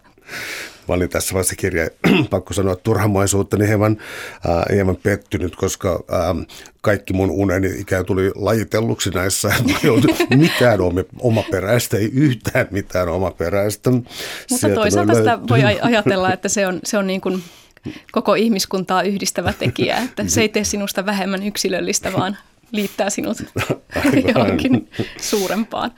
[0.88, 1.88] Mä olin tässä vaiheessa kirja,
[2.31, 3.97] pakko sanoa turhamaisuutta, niin hieman,
[4.49, 6.47] äh, hieman pettynyt, koska äh,
[6.81, 9.49] kaikki mun uneni ikään tuli lajitelluksi näissä.
[10.37, 10.79] mitään
[11.20, 13.90] omaperäistä, ei yhtään mitään omaperäistä.
[13.90, 14.11] Mutta
[14.47, 17.42] Sieltä toisaalta sitä voi ajatella, että se on, se on niin kuin
[18.12, 22.37] koko ihmiskuntaa yhdistävä tekijä, että se ei tee sinusta vähemmän yksilöllistä, vaan
[22.72, 23.37] liittää sinut
[24.35, 25.90] johonkin suurempaan.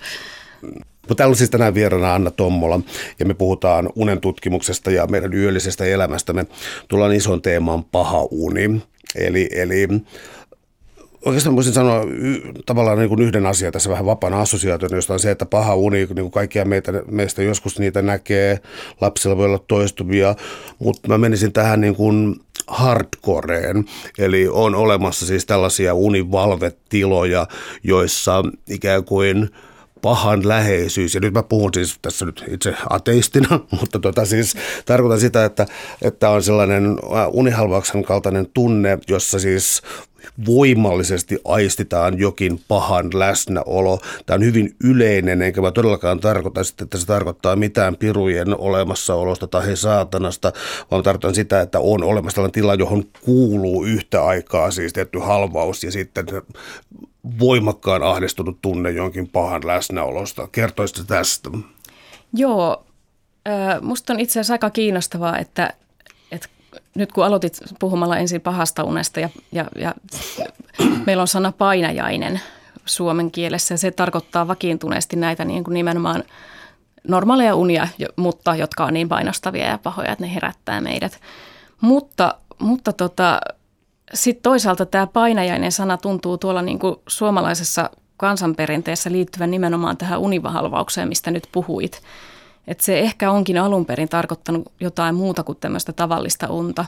[1.09, 2.81] Mutta täällä on siis tänään vieraana Anna Tommola
[3.19, 6.33] ja me puhutaan unen tutkimuksesta ja meidän yöllisestä elämästä.
[6.33, 6.47] Me
[6.89, 8.83] tullaan ison teemaan paha uni.
[9.17, 9.89] Eli, eli
[11.27, 12.05] oikeastaan voisin sanoa
[12.67, 15.97] tavallaan niin kuin yhden asian tässä vähän vapaana assosiaationa, josta on se, että paha uni,
[15.97, 18.61] niin kuin kaikkia meitä, meistä joskus niitä näkee,
[19.01, 20.35] lapsilla voi olla toistuvia,
[20.79, 22.37] mutta mä menisin tähän niin kuin
[22.67, 23.85] hardcoreen,
[24.19, 27.47] eli on olemassa siis tällaisia univalvetiloja,
[27.83, 29.51] joissa ikään kuin
[30.03, 35.21] pahan läheisyys, ja nyt mä puhun siis tässä nyt itse ateistina, mutta tota siis tarkoitan
[35.21, 35.67] sitä, että,
[36.03, 36.99] että on sellainen
[37.33, 39.83] unihalvauksen kaltainen tunne, jossa siis
[40.47, 43.99] voimallisesti aistitaan jokin pahan läsnäolo.
[44.27, 49.47] Tämä on hyvin yleinen, enkä mä todellakaan tarkoita sitä, että se tarkoittaa mitään pirujen olemassaolosta
[49.47, 50.53] tai he saatanasta,
[50.91, 55.85] vaan tarkoitan sitä, että on olemassa tällainen tila, johon kuuluu yhtä aikaa siis tietty halvaus
[55.85, 56.27] ja sitten
[57.39, 60.49] voimakkaan ahdistunut tunne jonkin pahan läsnäolosta.
[60.53, 61.51] Kertoisitko tästä?
[62.35, 62.85] Joo,
[63.81, 65.71] musta on itse asiassa aika kiinnostavaa, että
[66.97, 69.95] nyt kun aloitit puhumalla ensin pahasta unesta ja, ja, ja
[71.07, 72.41] meillä on sana painajainen
[72.85, 76.25] suomen kielessä ja se tarkoittaa vakiintuneesti näitä niin kuin nimenomaan
[77.09, 81.21] normaaleja unia, mutta jotka on niin painostavia ja pahoja, että ne herättää meidät.
[81.81, 83.41] Mutta, mutta tota,
[84.15, 91.09] sitten toisaalta tämä painajainen sana tuntuu tuolla niin kuin suomalaisessa kansanperinteessä liittyvän nimenomaan tähän univahalvaukseen,
[91.09, 92.03] mistä nyt puhuit.
[92.67, 96.85] Että se ehkä onkin alun perin tarkoittanut jotain muuta kuin tämmöistä tavallista unta,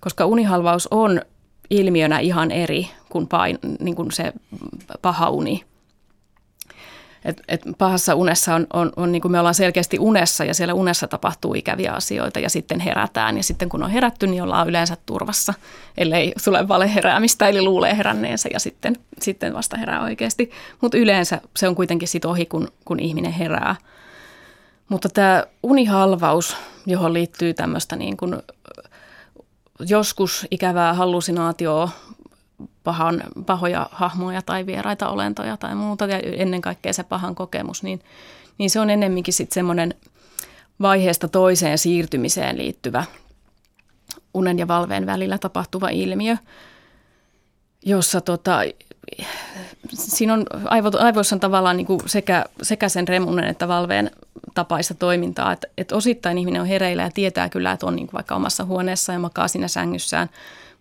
[0.00, 1.22] koska unihalvaus on
[1.70, 4.32] ilmiönä ihan eri kuin, pain, niin kuin se
[5.02, 5.64] paha uni.
[7.24, 10.74] Et, et pahassa unessa on, on, on niin kuin me ollaan selkeästi unessa ja siellä
[10.74, 13.36] unessa tapahtuu ikäviä asioita ja sitten herätään.
[13.36, 15.54] Ja sitten kun on herätty, niin ollaan yleensä turvassa,
[15.96, 20.50] ellei tule valeheräämistä eli luulee heränneensä ja sitten, sitten vasta herää oikeasti.
[20.80, 23.76] Mutta yleensä se on kuitenkin sit ohi, kun, kun ihminen herää–
[24.88, 28.36] mutta tämä unihalvaus, johon liittyy tämmöistä niin kuin
[29.80, 31.90] joskus ikävää hallusinaatioa,
[32.84, 38.00] pahan, pahoja hahmoja tai vieraita olentoja tai muuta ja ennen kaikkea se pahan kokemus, niin,
[38.58, 39.94] niin se on ennemminkin sitten semmoinen
[40.80, 43.04] vaiheesta toiseen siirtymiseen liittyvä
[44.34, 46.36] unen ja valveen välillä tapahtuva ilmiö,
[47.86, 48.60] jossa tota,
[49.92, 54.10] siinä on aivo, aivoissa on tavallaan niin kuin sekä, sekä sen remunen että valveen
[54.54, 58.14] tapaista toimintaa, että, että osittain ihminen on hereillä ja tietää kyllä, että on niin kuin
[58.14, 60.30] vaikka omassa huoneessa ja makaa siinä sängyssään,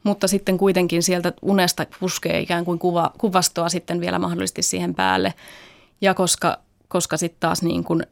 [0.03, 5.33] mutta sitten kuitenkin sieltä unesta puskee ikään kuin kuva, kuvastoa sitten vielä mahdollisesti siihen päälle.
[6.01, 6.57] Ja koska,
[6.87, 8.03] koska sitten taas niin kuin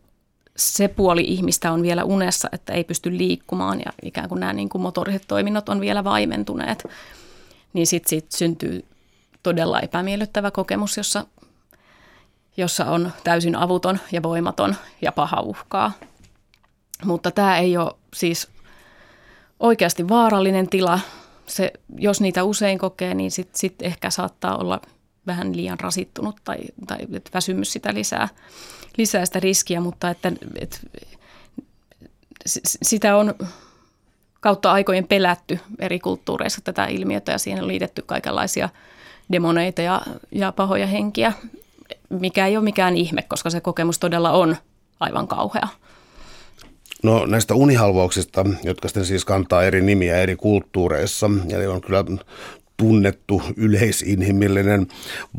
[0.58, 4.70] se puoli ihmistä on vielä unessa, että ei pysty liikkumaan ja ikään kuin nämä niin
[4.70, 6.84] kuin motoriset toiminnot on vielä vaimentuneet,
[7.76, 8.86] niin sitten sit syntyy
[9.44, 11.26] todella epämiellyttävä kokemus, jossa,
[12.58, 15.92] jossa on täysin avuton ja voimaton ja paha uhkaa.
[17.04, 18.48] Mutta tämä ei ole siis
[19.60, 21.00] oikeasti vaarallinen tila.
[21.48, 24.82] Se, jos niitä usein kokee, niin sitten sit ehkä saattaa olla
[25.28, 26.58] vähän liian rasittunut tai,
[26.88, 26.98] tai
[27.34, 28.30] väsymys sitä lisää,
[28.98, 30.78] lisää sitä riskiä, mutta että, että
[32.82, 33.36] sitä on
[34.46, 38.70] kautta aikojen pelätty eri kulttuureissa tätä ilmiötä ja siihen on liitetty kaikenlaisia–
[39.32, 41.34] demoneita ja, ja pahoja henkiä,
[42.10, 44.58] mikä ei ole mikään ihme, koska se kokemus todella on
[45.00, 45.68] aivan kauhea.
[47.04, 52.04] No näistä unihalvauksista, jotka sitten siis kantaa eri nimiä eri kulttuureissa, eli on kyllä
[52.78, 54.88] tunnettu yleisinhimillinen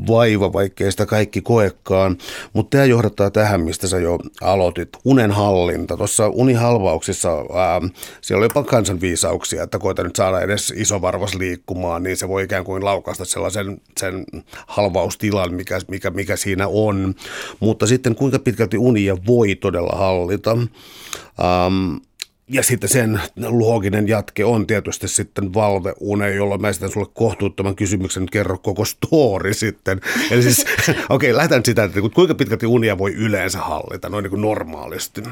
[0.08, 2.18] vaiva, vaikkei sitä kaikki koekaan.
[2.52, 4.88] Mutta tämä johdattaa tähän, mistä sä jo aloitit.
[5.04, 5.96] Unen hallinta.
[5.96, 7.80] Tuossa unihalvauksissa ää,
[8.20, 12.44] siellä oli jopa kansanviisauksia, että koita nyt saada edes iso varvas liikkumaan, niin se voi
[12.44, 14.24] ikään kuin laukaista sellaisen sen
[14.66, 17.14] halvaustilan, mikä, mikä, mikä siinä on.
[17.60, 20.52] Mutta sitten kuinka pitkälti unia voi todella hallita.
[20.52, 22.00] Um,
[22.48, 28.26] ja sitten sen looginen jatke on tietysti sitten valveune, jolloin mä esitän sulle kohtuuttoman kysymyksen,
[28.32, 30.00] kerro koko story sitten.
[30.30, 34.30] Eli siis, okei, okay, lähdetään sitä, että kuinka pitkälti unia voi yleensä hallita, noin niin
[34.30, 35.22] kuin normaalisti?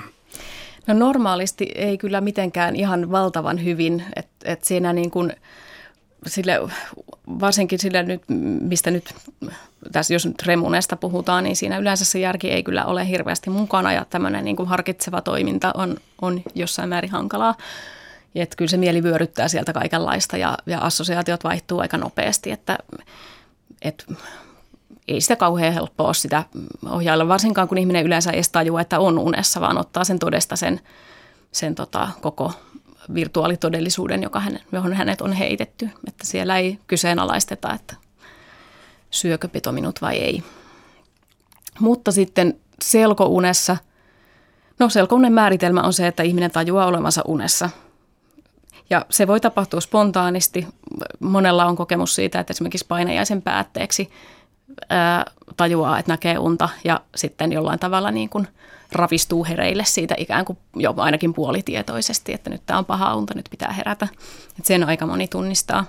[0.86, 5.32] No normaalisti ei kyllä mitenkään ihan valtavan hyvin, että et siinä niin kuin–
[6.26, 6.60] sille,
[7.40, 8.22] varsinkin sille nyt,
[8.60, 9.14] mistä nyt,
[9.92, 13.92] tässä jos nyt remunesta puhutaan, niin siinä yleensä se järki ei kyllä ole hirveästi mukana
[13.92, 17.54] ja tämmöinen niin kuin harkitseva toiminta on, on jossain määrin hankalaa.
[18.34, 22.78] Ja että kyllä se mieli vyöryttää sieltä kaikenlaista ja, ja assosiaatiot vaihtuu aika nopeasti, että,
[23.82, 24.04] että
[25.08, 26.44] ei sitä kauhean helppoa ole sitä
[26.90, 30.80] ohjailla, varsinkaan kun ihminen yleensä edes tajua, että on unessa, vaan ottaa sen todesta sen,
[31.52, 32.52] sen tota, koko
[33.14, 35.88] virtuaalitodellisuuden, joka hänen, johon hänet on heitetty.
[36.08, 37.96] Että siellä ei kyseenalaisteta, että
[39.10, 40.42] syökö peto minut vai ei.
[41.80, 43.76] Mutta sitten selkounessa,
[44.78, 47.70] no selkounen määritelmä on se, että ihminen tajuaa olevansa unessa.
[48.90, 50.66] Ja se voi tapahtua spontaanisti.
[51.20, 54.10] Monella on kokemus siitä, että esimerkiksi painajaisen päätteeksi
[54.88, 55.24] ää,
[55.56, 58.48] tajuaa, että näkee unta ja sitten jollain tavalla niin kuin–
[58.94, 63.48] ravistuu hereille siitä ikään kuin jo ainakin puolitietoisesti, että nyt tämä on paha unta, nyt
[63.50, 64.08] pitää herätä.
[64.48, 65.84] Että sen aika moni tunnistaa.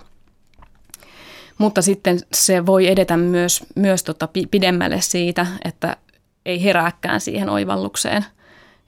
[1.57, 5.97] Mutta sitten se voi edetä myös, myös tota pidemmälle siitä, että
[6.45, 8.25] ei herääkään siihen oivallukseen,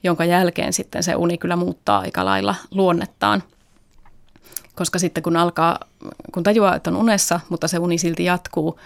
[0.02, 3.42] jonka jälkeen sitten se uni kyllä muuttaa aika lailla luonnettaan.
[4.74, 5.78] Koska sitten kun alkaa,
[6.32, 8.78] kun tajuaa, että on unessa, mutta se uni silti jatkuu,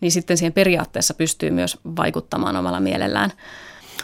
[0.00, 3.32] niin sitten siihen periaatteessa pystyy myös vaikuttamaan omalla mielellään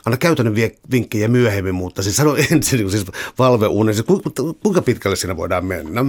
[0.06, 0.54] anna käytännön
[0.90, 3.06] vinkkejä myöhemmin, mutta siis sano ensin siis
[3.38, 4.06] valveunen, siis
[4.62, 6.04] kuinka pitkälle siinä voidaan mennä?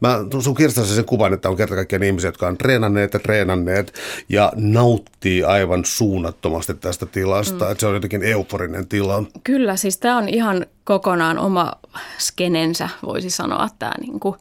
[0.00, 3.94] Mä sun kirstassa sen kuvan, että on kerta kaikkiaan ihmisiä, jotka on treenanneet ja treenanneet
[4.28, 7.64] ja nauttii aivan suunnattomasti tästä tilasta.
[7.64, 7.70] Mm.
[7.70, 9.24] Että se on jotenkin euforinen tila.
[9.44, 11.72] Kyllä, siis tämä on ihan kokonaan oma
[12.18, 14.36] skenensä, voisi sanoa, tämä niin kuin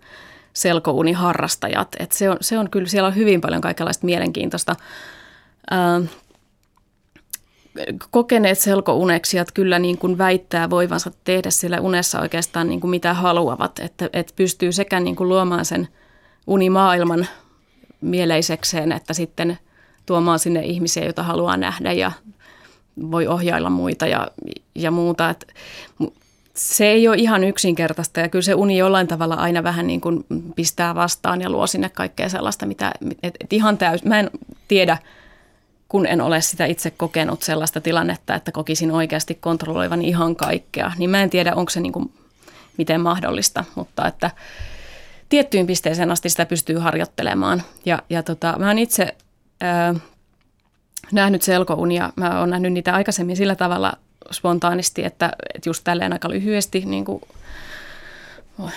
[0.54, 1.96] selkouniharrastajat.
[2.00, 4.76] Että se, on, se on kyllä, siellä on hyvin paljon kaikenlaista mielenkiintoista.
[5.72, 6.10] Äh,
[8.12, 13.80] kokeneet selkouneksijat kyllä niin kuin väittää voivansa tehdä siellä unessa oikeastaan niin kuin mitä haluavat,
[13.80, 15.88] että, että pystyy sekä niin kuin luomaan sen
[16.48, 17.28] unimaailman
[18.02, 19.58] mieleisekseen, että sitten
[20.06, 22.12] tuomaan sinne ihmisiä, joita haluaa nähdä ja
[23.12, 24.28] voi ohjailla muita ja,
[24.76, 25.30] ja muuta.
[25.30, 25.46] Että
[26.56, 30.26] se ei ole ihan yksinkertaista ja kyllä se uni jollain tavalla aina vähän niin kuin
[30.56, 32.92] pistää vastaan ja luo sinne kaikkea sellaista, mitä
[33.24, 34.04] et, et ihan täys.
[34.04, 34.30] Mä en
[34.68, 34.98] tiedä,
[35.88, 41.10] kun en ole sitä itse kokenut sellaista tilannetta, että kokisin oikeasti kontrolloivan ihan kaikkea, niin
[41.10, 42.14] mä en tiedä, onko se niin kuin
[42.78, 44.32] miten mahdollista, mutta että
[45.30, 47.64] tiettyyn pisteeseen asti sitä pystyy harjoittelemaan.
[47.86, 49.16] Ja, ja tota, mä oon itse
[49.62, 49.96] ää,
[51.12, 53.94] nähnyt selkounia, mä oon nähnyt niitä aikaisemmin sillä tavalla
[54.32, 57.22] spontaanisti, että, että just tälleen aika lyhyesti, niin kuin,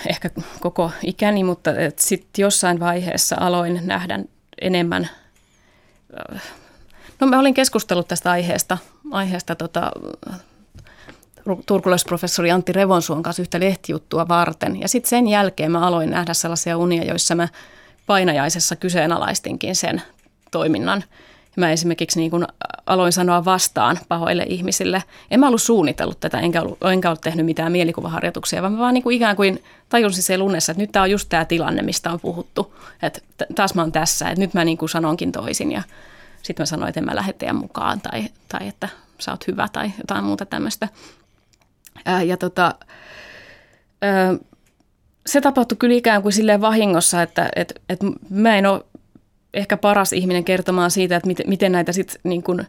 [0.09, 0.29] ehkä
[0.59, 4.19] koko ikäni, mutta sitten jossain vaiheessa aloin nähdä
[4.61, 5.09] enemmän
[7.19, 8.77] No mä olin keskustellut tästä aiheesta,
[9.11, 9.91] aiheesta tota,
[11.65, 14.81] turkulaisprofessori Antti Revonsuon kanssa yhtä lehtijuttua varten.
[14.81, 17.47] Ja sitten sen jälkeen mä aloin nähdä sellaisia unia, joissa mä
[18.05, 20.01] painajaisessa kyseenalaistinkin sen
[20.51, 21.03] toiminnan.
[21.55, 22.47] Mä esimerkiksi niin kun
[22.85, 25.03] aloin sanoa vastaan pahoille ihmisille.
[25.31, 28.93] En mä ollut suunnitellut tätä, enkä ollut, enkä ollut tehnyt mitään mielikuvaharjoituksia, vaan mä vaan
[28.93, 32.11] niin kuin ikään kuin tajusin se unessa, että nyt tämä on just tämä tilanne, mistä
[32.11, 32.75] on puhuttu.
[33.01, 33.21] Että
[33.55, 35.83] taas mä oon tässä, että nyt mä niin kuin sanonkin toisin ja
[36.41, 38.89] sitten mä sanoin, että en mä lähde teidän mukaan tai, tai että
[39.19, 40.87] sä oot hyvä tai jotain muuta tämmöistä.
[42.25, 42.75] Ja tota,
[45.25, 47.99] se tapahtui kyllä ikään kuin silleen vahingossa, että et, et
[48.29, 48.83] mä en ole
[49.55, 52.67] ehkä paras ihminen kertomaan siitä, että miten, miten näitä sitten niin kuin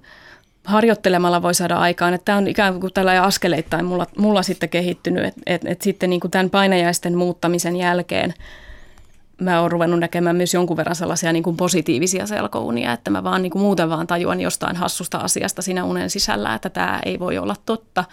[0.65, 2.15] harjoittelemalla voi saada aikaan.
[2.15, 6.11] Että tämä on ikään kuin tällä askeleittain mulla, mulla sitten kehittynyt, että et, et sitten
[6.11, 8.35] niin kuin tämän painajaisten muuttamisen jälkeen–
[9.41, 13.43] mä oon ruvennut näkemään myös jonkun verran sellaisia niin kuin positiivisia selkounia, että mä vaan
[13.43, 17.39] niin kuin muuten vaan tajuan jostain hassusta asiasta siinä unen sisällä, että tämä ei voi
[17.39, 18.05] olla totta.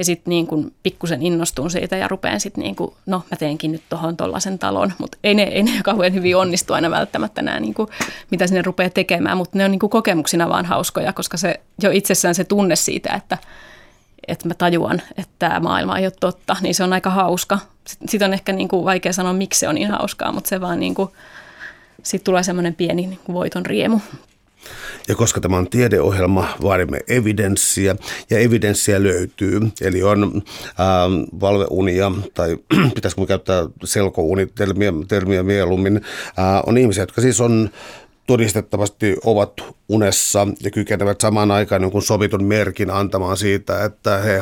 [0.00, 3.72] Ja sitten niin kuin pikkusen innostun siitä ja rupean sitten niin kuin, no mä teenkin
[3.72, 7.60] nyt tuohon tuollaisen talon, mutta ei ne, ei ne kauhean hyvin onnistu aina välttämättä nämä,
[7.60, 7.88] niin kuin,
[8.30, 11.90] mitä sinne rupeaa tekemään, mutta ne on niin kuin kokemuksina vaan hauskoja, koska se jo
[11.90, 13.38] itsessään se tunne siitä, että–
[14.28, 17.58] että mä tajuan, että tämä maailma ei ole totta, niin se on aika hauska.
[17.86, 20.80] Sitten on ehkä niin kuin vaikea sanoa, miksi se on niin hauskaa, mutta se vaan
[20.80, 21.08] niin kuin
[22.02, 24.00] sitten tulee semmoinen pieni niin kuin voiton riemu.
[25.08, 27.96] Ja koska tämä on tiedeohjelma, vaadimme evidenssiä
[28.30, 29.60] ja evidenssiä löytyy.
[29.80, 32.56] Eli on ähm, valveunia tai
[32.94, 35.96] pitäisikö käyttää selkounitelmia termiä mieluummin.
[35.96, 37.70] Äh, on ihmisiä, jotka siis on
[38.30, 39.52] todistettavasti ovat
[39.88, 44.40] unessa ja kykenevät samaan aikaan jonkun sovitun merkin antamaan siitä, että he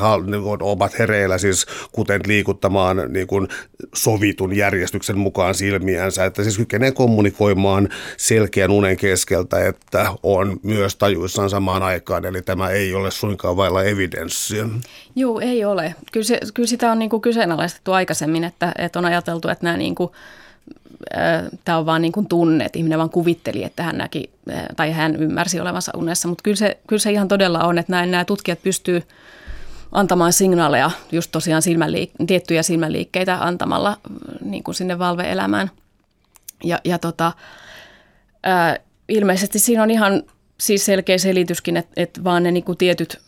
[0.60, 3.48] ovat hereillä, siis kuten liikuttamaan niin kuin
[3.94, 11.50] sovitun järjestyksen mukaan silmiänsä, että siis kykenee kommunikoimaan selkeän unen keskeltä, että on myös tajuissaan
[11.50, 14.68] samaan aikaan, eli tämä ei ole suinkaan vailla evidenssiä.
[15.16, 15.94] Joo, ei ole.
[16.12, 19.76] Kyllä, se, kyllä sitä on niin kuin kyseenalaistettu aikaisemmin, että, että on ajateltu, että nämä
[19.76, 20.10] niin kuin
[21.64, 24.30] tämä on vaan niin kuin tunne, että ihminen vaan kuvitteli, että hän näki
[24.76, 26.28] tai hän ymmärsi olevansa unessa.
[26.28, 29.02] Mutta kyllä se, kyllä se ihan todella on, että näin nämä tutkijat pystyy
[29.92, 33.96] antamaan signaaleja, just tosiaan silmänliik- tiettyjä silmänliikkeitä antamalla
[34.40, 35.70] niin kuin sinne valveelämään.
[36.64, 37.32] Ja, ja tota,
[38.42, 38.76] ää,
[39.08, 40.22] ilmeisesti siinä on ihan
[40.60, 43.18] siis selkeä selityskin, että, että vaan ne niin kuin tietyt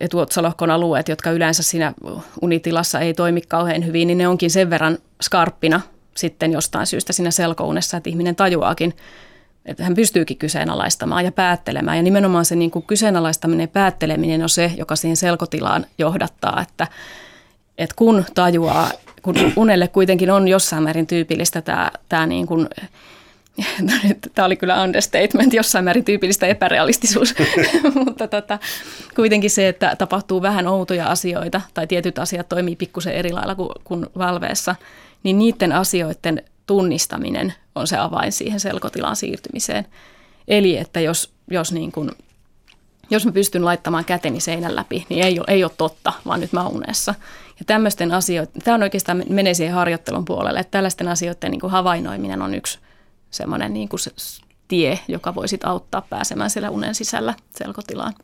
[0.00, 1.94] etuotsalohkon alueet, jotka yleensä siinä
[2.42, 5.80] unitilassa ei toimi kauhean hyvin, niin ne onkin sen verran skarppina–
[6.18, 8.94] sitten jostain syystä siinä selkounessa, että ihminen tajuaakin,
[9.66, 11.96] että hän pystyykin kyseenalaistamaan ja päättelemään.
[11.96, 16.86] Ja nimenomaan se niin kuin kyseenalaistaminen ja päätteleminen on se, joka siihen selkotilaan johdattaa, että,
[17.78, 18.90] että kun tajuaa,
[19.22, 22.68] kun unelle kuitenkin on jossain määrin tyypillistä tämä, tämä niin kuin,
[24.34, 27.34] Tämä oli kyllä understatement, jossain määrin tyypillistä epärealistisuus,
[28.04, 28.58] mutta tota,
[29.16, 33.68] kuitenkin se, että tapahtuu vähän outoja asioita tai tietyt asiat toimii pikkusen eri lailla kuin,
[33.84, 34.74] kuin valveessa,
[35.22, 39.86] niin niiden asioiden tunnistaminen on se avain siihen selkotilaan siirtymiseen.
[40.48, 42.12] Eli että jos, jos, niin kun,
[43.10, 46.52] jos mä pystyn laittamaan käteni seinän läpi, niin ei ole, ei ole totta, vaan nyt
[46.52, 47.14] mä oon unessa.
[47.58, 51.70] Ja tämmöisten asioiden, tämä on oikeastaan menee siihen harjoittelun puolelle, että tällaisten asioiden niin kuin
[51.70, 52.78] havainnoiminen on yksi
[53.30, 54.10] semmoinen niin kuin se
[54.68, 58.14] tie, joka voisit auttaa pääsemään siellä unen sisällä selkotilaan.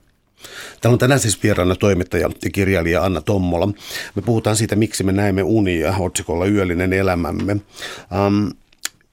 [0.81, 3.67] Täällä on tänään siis vieraana toimittaja ja kirjailija Anna Tommola.
[4.15, 7.53] Me puhutaan siitä, miksi me näemme unia otsikolla Yöllinen elämämme.
[8.27, 8.51] Um,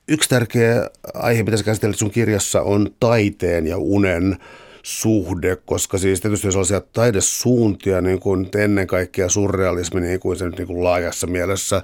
[0.07, 4.37] yksi tärkeä aihe, mitä sä käsittelet sun kirjassa, on taiteen ja unen
[4.83, 10.45] suhde, koska siis tietysti on sellaisia taidesuuntia, niin kuin ennen kaikkea surrealismi, niin kuin se
[10.45, 11.81] nyt niin kuin laajassa mielessä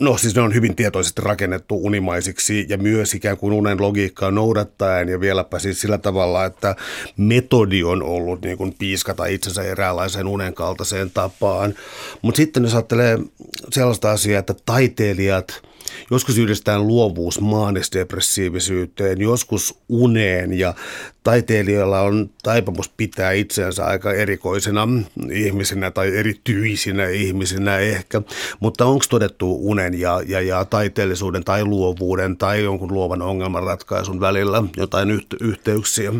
[0.00, 5.08] No siis ne on hyvin tietoisesti rakennettu unimaisiksi ja myös ikään kuin unen logiikkaa noudattaen
[5.08, 6.76] ja vieläpä siis sillä tavalla, että
[7.16, 11.74] metodi on ollut niin kuin piiskata itsensä eräänlaiseen unen kaltaiseen tapaan.
[12.22, 13.18] Mutta sitten jos ajattelee
[13.72, 15.46] sellaista asiaa, että taiteilijat–
[16.10, 20.74] Joskus yhdistetään luovuus maanisdepressiivisyyteen, joskus uneen ja
[21.24, 24.88] taiteilijoilla on taipumus pitää itseänsä aika erikoisena
[25.32, 28.22] ihmisinä tai erityisinä ihmisinä ehkä.
[28.60, 34.62] Mutta onko todettu unen ja, ja, ja taiteellisuuden tai luovuuden tai jonkun luovan ongelmanratkaisun välillä
[34.76, 36.12] jotain yht- yhteyksiä?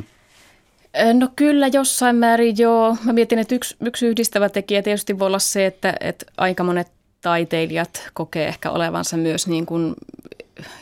[1.14, 2.96] No kyllä jossain määrin joo.
[3.04, 6.88] Mä mietin, että yksi, yksi yhdistävä tekijä tietysti voi olla se, että, että aika monet
[7.22, 9.94] taiteilijat kokee ehkä olevansa myös niin kuin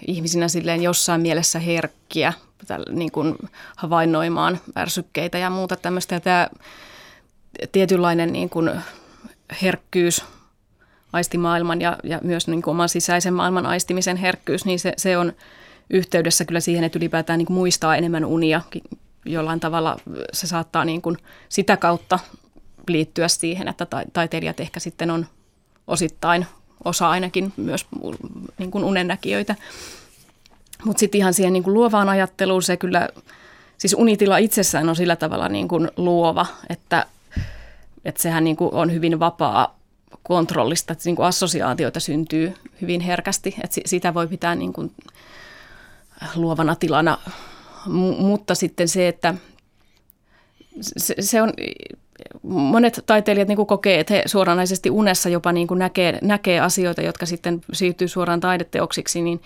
[0.06, 2.32] ihmisinä silleen jossain mielessä herkkiä
[2.90, 3.36] niin kuin
[3.76, 6.14] havainnoimaan ärsykkeitä ja muuta tämmöistä.
[6.14, 6.48] Ja tämä
[7.72, 8.70] tietynlainen niin kuin
[9.62, 10.24] herkkyys
[11.12, 15.32] aistimaailman ja, ja myös niin kuin oman sisäisen maailman aistimisen herkkyys, niin se, se on
[15.90, 18.60] yhteydessä kyllä siihen, että ylipäätään niin kuin muistaa enemmän unia.
[19.24, 19.96] Jollain tavalla
[20.32, 21.16] se saattaa niin kuin
[21.48, 22.18] sitä kautta
[22.88, 25.26] liittyä siihen, että taiteilijat ehkä sitten on
[25.90, 26.46] osittain,
[26.84, 27.86] osa ainakin myös
[28.58, 29.54] niin kuin unennäkijöitä.
[30.84, 33.08] Mutta sitten ihan siihen niin kuin luovaan ajatteluun se kyllä,
[33.78, 37.06] siis unitila itsessään on sillä tavalla niin kuin luova, että,
[38.04, 39.78] että sehän niin kuin on hyvin vapaa
[40.22, 44.92] kontrollista, että niin kuin assosiaatioita syntyy hyvin herkästi, että sitä voi pitää niin kuin
[46.34, 47.18] luovana tilana,
[47.86, 49.34] M- mutta sitten se, että
[50.80, 51.52] se, se on
[52.42, 57.60] monet taiteilijat niin kokee, että he suoranaisesti unessa jopa niin näkee, näkee asioita, jotka sitten
[57.72, 59.40] siirtyy suoraan taideteoksiksi, niin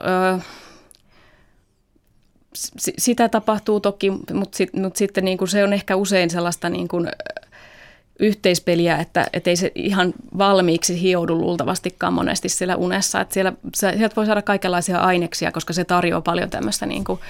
[0.00, 0.38] öö,
[2.98, 7.08] sitä tapahtuu toki, mutta, sit, mutta sitten niin se on ehkä usein sellaista niin kuin
[8.20, 13.20] yhteispeliä, että, että ei se ihan valmiiksi hioudu luultavastikaan monesti siellä unessa.
[13.20, 17.20] Että siellä, sieltä voi saada kaikenlaisia aineksia, koska se tarjoaa paljon tämmöistä niin kuin,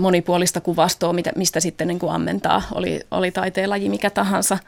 [0.00, 4.58] monipuolista kuvastoa, mistä sitten niin kuin ammentaa, oli, oli taiteenlaji mikä tahansa.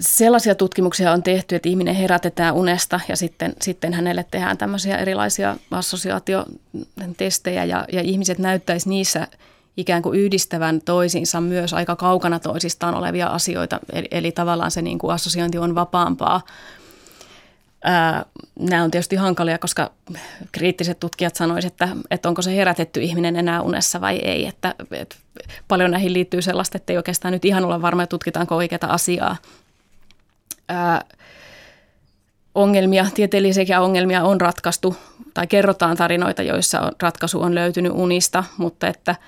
[0.00, 5.56] Sellaisia tutkimuksia on tehty, että ihminen herätetään unesta ja sitten, sitten hänelle tehdään tämmöisiä erilaisia
[5.70, 9.28] assosiaatiotestejä ja, ja ihmiset näyttäisi niissä
[9.76, 13.80] ikään kuin yhdistävän toisiinsa myös aika kaukana toisistaan olevia asioita.
[13.92, 16.40] Eli, eli tavallaan se niin kuin assosiointi on vapaampaa
[18.58, 19.90] nämä on tietysti hankalia, koska
[20.52, 24.46] kriittiset tutkijat sanoisivat, että, että onko se herätetty ihminen enää unessa vai ei.
[24.46, 25.16] Että, että
[25.68, 29.36] paljon näihin liittyy sellaista, että ei oikeastaan nyt ihan ole varma, että tutkitaanko oikeaa asiaa.
[30.68, 31.04] Ää,
[32.54, 34.96] ongelmia, tieteellisiä ongelmia on ratkaistu
[35.34, 39.16] tai kerrotaan tarinoita, joissa on, ratkaisu on löytynyt unista, mutta että–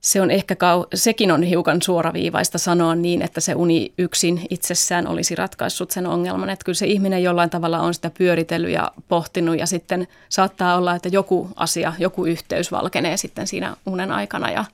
[0.00, 5.06] se on ehkä, kau- sekin on hiukan suoraviivaista sanoa niin, että se uni yksin itsessään
[5.06, 6.50] olisi ratkaissut sen ongelman.
[6.50, 10.94] Että kyllä se ihminen jollain tavalla on sitä pyöritellyt ja pohtinut ja sitten saattaa olla,
[10.94, 14.64] että joku asia, joku yhteys valkenee sitten siinä unen aikana ja,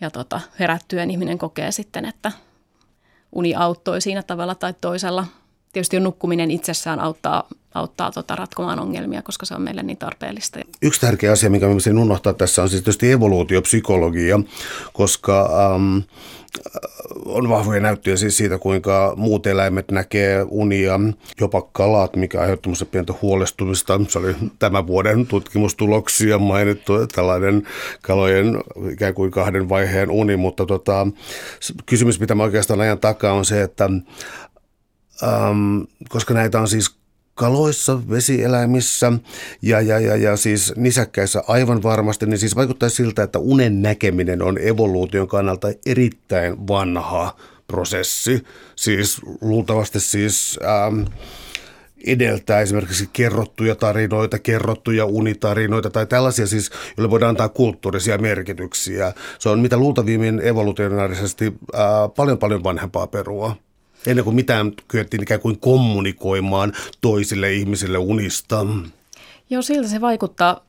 [0.00, 2.32] ja tota, herättyen ihminen kokee sitten, että
[3.32, 5.26] uni auttoi siinä tavalla tai toisella.
[5.74, 10.60] Tietysti jo nukkuminen itsessään auttaa auttaa tota ratkomaan ongelmia, koska se on meille niin tarpeellista.
[10.82, 14.40] Yksi tärkeä asia, mikä me unohtaa tässä, on siis tietysti evoluutiopsykologia,
[14.92, 15.98] koska ähm,
[17.24, 21.00] on vahvoja näyttöjä siis siitä, kuinka muut eläimet näkee unia,
[21.40, 24.00] jopa kalat, mikä aiheuttaa pientä huolestumista.
[24.08, 27.66] Se oli tämän vuoden tutkimustuloksia mainittu, tällainen
[28.02, 28.62] kalojen
[28.92, 31.06] ikään kuin kahden vaiheen uni, mutta tota,
[31.86, 33.90] kysymys, mitä mä oikeastaan ajan takaa, on se, että
[35.22, 36.96] ähm, koska näitä on siis
[37.34, 39.12] kaloissa, vesieläimissä
[39.62, 44.42] ja, ja, ja, ja siis nisäkkäissä aivan varmasti, niin siis vaikuttaa siltä, että unen näkeminen
[44.42, 47.36] on evoluution kannalta erittäin vanha
[47.66, 48.44] prosessi.
[48.76, 50.58] Siis luultavasti siis...
[50.64, 51.00] Ähm,
[52.06, 59.12] edeltää esimerkiksi kerrottuja tarinoita, kerrottuja unitarinoita tai tällaisia siis, joille voidaan antaa kulttuurisia merkityksiä.
[59.38, 63.56] Se on mitä luultavimmin evolutionaarisesti ää, paljon paljon vanhempaa perua
[64.06, 68.66] ennen kuin mitään kyettiin ikään kuin kommunikoimaan toisille ihmisille unista.
[69.50, 70.60] Joo, siltä se vaikuttaa.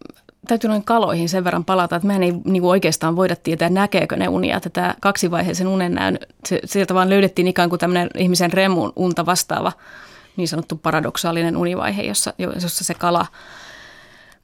[0.48, 4.16] Täytyy noin kaloihin sen verran palata, että mä ei niin kuin oikeastaan voida tietää, näkeekö
[4.16, 4.60] ne unia.
[4.60, 9.72] Tätä kaksivaiheisen unen näyn, se, sieltä vaan löydettiin ikään kuin tämmöinen ihmisen remun unta vastaava
[10.38, 13.26] niin sanottu paradoksaalinen univaihe, jossa, jossa se kala–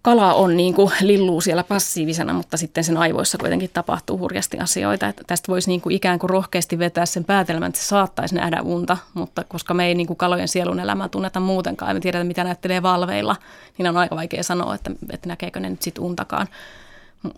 [0.01, 5.07] kala on niin kuin lilluu siellä passiivisena, mutta sitten sen aivoissa kuitenkin tapahtuu hurjasti asioita.
[5.07, 8.61] Että tästä voisi niin kuin ikään kuin rohkeasti vetää sen päätelmän, että se saattaisi nähdä
[8.61, 12.43] unta, mutta koska me ei niin kuin kalojen sielun elämää tunneta muutenkaan me tiedetään, mitä
[12.43, 13.35] näyttelee valveilla,
[13.77, 16.47] niin on aika vaikea sanoa, että, että näkeekö ne nyt sitten untakaan.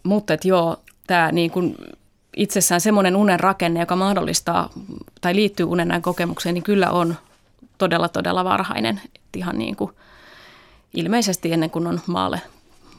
[0.03, 1.77] Mutta että joo, tämä niin kuin
[2.37, 4.69] itsessään semmoinen unen rakenne, joka mahdollistaa
[5.21, 7.15] tai liittyy unen kokemukseen, niin kyllä on
[7.77, 9.01] todella, todella varhainen.
[9.05, 9.91] Että ihan niin kuin–
[10.93, 12.41] ilmeisesti ennen kuin on maalle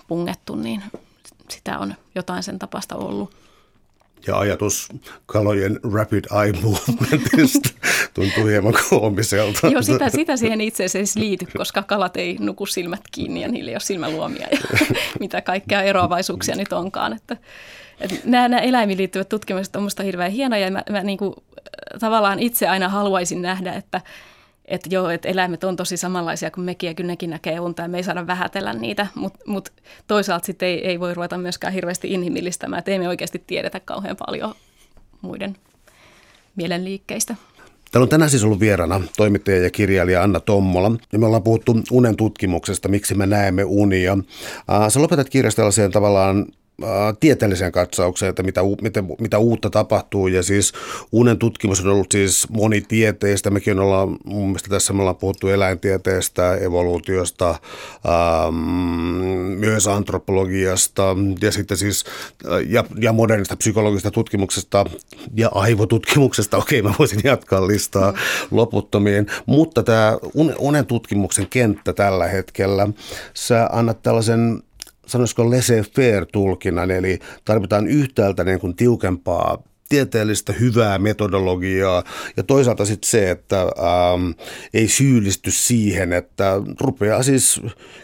[0.09, 0.83] pungettu, niin
[1.51, 3.35] sitä on jotain sen tapasta ollut.
[4.27, 4.89] Ja ajatus
[5.27, 7.69] kalojen rapid eye movementista
[8.15, 9.69] tuntuu hieman koomiselta.
[9.69, 13.71] Joo, sitä, sitä siihen itse asiassa liity, koska kalat ei nuku silmät kiinni ja niillä
[13.71, 14.59] ei ole silmäluomia ja
[15.21, 17.13] mitä kaikkea eroavaisuuksia nyt onkaan.
[17.13, 17.37] Että,
[18.01, 21.35] että nämä, nämä eläimiin liittyvät tutkimukset on minusta hirveän hienoja ja mä, mä niin kuin,
[22.01, 24.01] tavallaan itse aina haluaisin nähdä, että
[24.65, 27.89] että joo, että eläimet on tosi samanlaisia kuin mekin ja kyllä nekin näkee unta ja
[27.89, 29.73] me ei saada vähätellä niitä, mutta mut
[30.07, 34.17] toisaalta sitten ei, ei voi ruveta myöskään hirveästi inhimillistämään, että ei me oikeasti tiedetä kauhean
[34.27, 34.55] paljon
[35.21, 35.57] muiden
[36.57, 37.35] mielenliikkeistä.
[37.93, 40.93] Täällä on tänään siis ollut vieraana toimittaja ja kirjailija Anna Tommola.
[41.13, 44.19] Ja me ollaan puhuttu unen tutkimuksesta, miksi me näemme unia.
[44.89, 46.47] Sä lopetat kirjasta tällaiseen tavallaan
[47.21, 50.27] tieteelliseen katsaukseen, että mitä, mitä, mitä uutta tapahtuu.
[50.27, 50.73] Ja siis
[51.13, 53.51] uuden tutkimus on ollut siis monitieteistä.
[53.51, 58.55] Mekin ollaan, mun mielestä tässä me ollaan puhuttu eläintieteestä, evoluutiosta, ähm,
[59.59, 62.05] myös antropologiasta ja sitten siis
[62.69, 64.85] ja, ja modernista psykologisesta tutkimuksesta
[65.35, 66.57] ja aivotutkimuksesta.
[66.65, 68.19] Okei, mä voisin jatkaa listaa mm.
[68.51, 69.27] loputtomiin.
[69.47, 70.19] Mutta tämä
[70.59, 72.89] unen tutkimuksen kenttä tällä hetkellä,
[73.35, 74.63] sä annat tällaisen
[75.07, 82.05] sanoisiko laissez-faire tulkinnan, eli tarvitaan yhtäältä niin kuin tiukempaa tieteellistä hyvää metodologiaa
[82.37, 84.31] ja toisaalta sitten se, että ähm,
[84.75, 87.61] ei syyllisty siihen, että rupeaa siis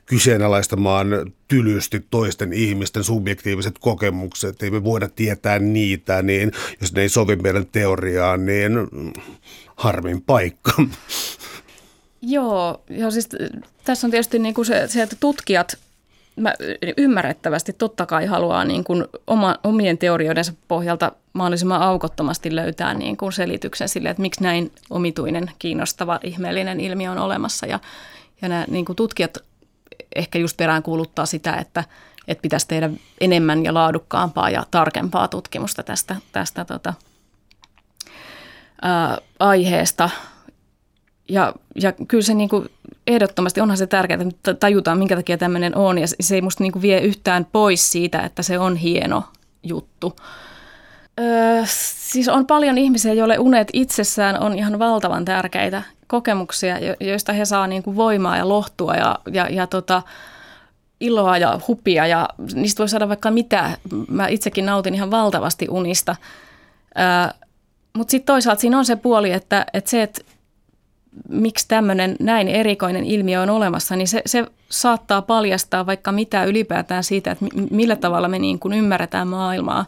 [0.06, 4.62] kyseenalaistamaan tylysti toisten ihmisten subjektiiviset kokemukset.
[4.62, 8.72] Ei me voida tietää niitä, niin jos ne ei sovi meidän teoriaan, niin
[9.76, 10.72] harmin paikka.
[12.22, 13.28] Joo, joo siis
[13.84, 15.78] tässä on tietysti niin kuin se, se, että tutkijat
[16.40, 16.54] mä
[16.96, 23.32] ymmärrettävästi totta kai haluaa niin kuin oma, omien teorioidensa pohjalta mahdollisimman aukottomasti löytää niin kuin
[23.32, 27.66] selityksen sille, että miksi näin omituinen, kiinnostava, ihmeellinen ilmiö on olemassa.
[27.66, 27.78] Ja,
[28.42, 29.38] ja nämä niin kuin tutkijat
[30.16, 31.84] ehkä just perään kuuluttaa sitä, että,
[32.28, 36.94] että pitäisi tehdä enemmän ja laadukkaampaa ja tarkempaa tutkimusta tästä, tästä tota,
[38.82, 40.10] ää, aiheesta.
[41.28, 42.68] Ja, ja kyllä se niin kuin
[43.10, 45.98] ehdottomasti onhan se tärkeää, että tajutaan, minkä takia tämmöinen on.
[45.98, 49.24] Ja se ei musta kuin vie yhtään pois siitä, että se on hieno
[49.62, 50.16] juttu.
[51.20, 57.44] Öö, siis on paljon ihmisiä, joille unet itsessään on ihan valtavan tärkeitä kokemuksia, joista he
[57.44, 60.02] saa kuin voimaa ja lohtua ja, ja, ja tota,
[61.00, 63.70] iloa ja hupia ja niistä voi saada vaikka mitä.
[64.08, 66.16] Mä itsekin nautin ihan valtavasti unista.
[66.98, 67.38] Öö,
[67.96, 70.20] Mutta sitten toisaalta siinä on se puoli, että, että se, että
[71.28, 77.04] miksi tämmöinen näin erikoinen ilmiö on olemassa, niin se, se saattaa paljastaa vaikka mitä ylipäätään
[77.04, 79.84] siitä, että millä tavalla me niin kuin ymmärretään maailmaa,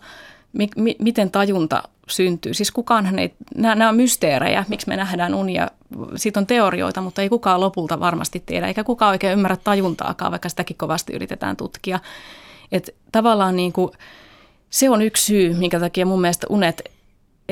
[0.53, 2.55] mi, mi, miten tajunta syntyy.
[2.55, 5.71] Siis kukaanhan ei, nämä, nämä on mysteerejä, miksi me nähdään unia.
[6.17, 10.49] Siitä on teorioita, mutta ei kukaan lopulta varmasti tiedä, eikä kukaan oikein ymmärrä tajuntaakaan, vaikka
[10.49, 12.01] sitäkin kovasti yritetään tutkia.
[12.73, 13.93] Et tavallaan niin kuin,
[14.71, 16.83] se on yksi syy, minkä takia mun mielestä unet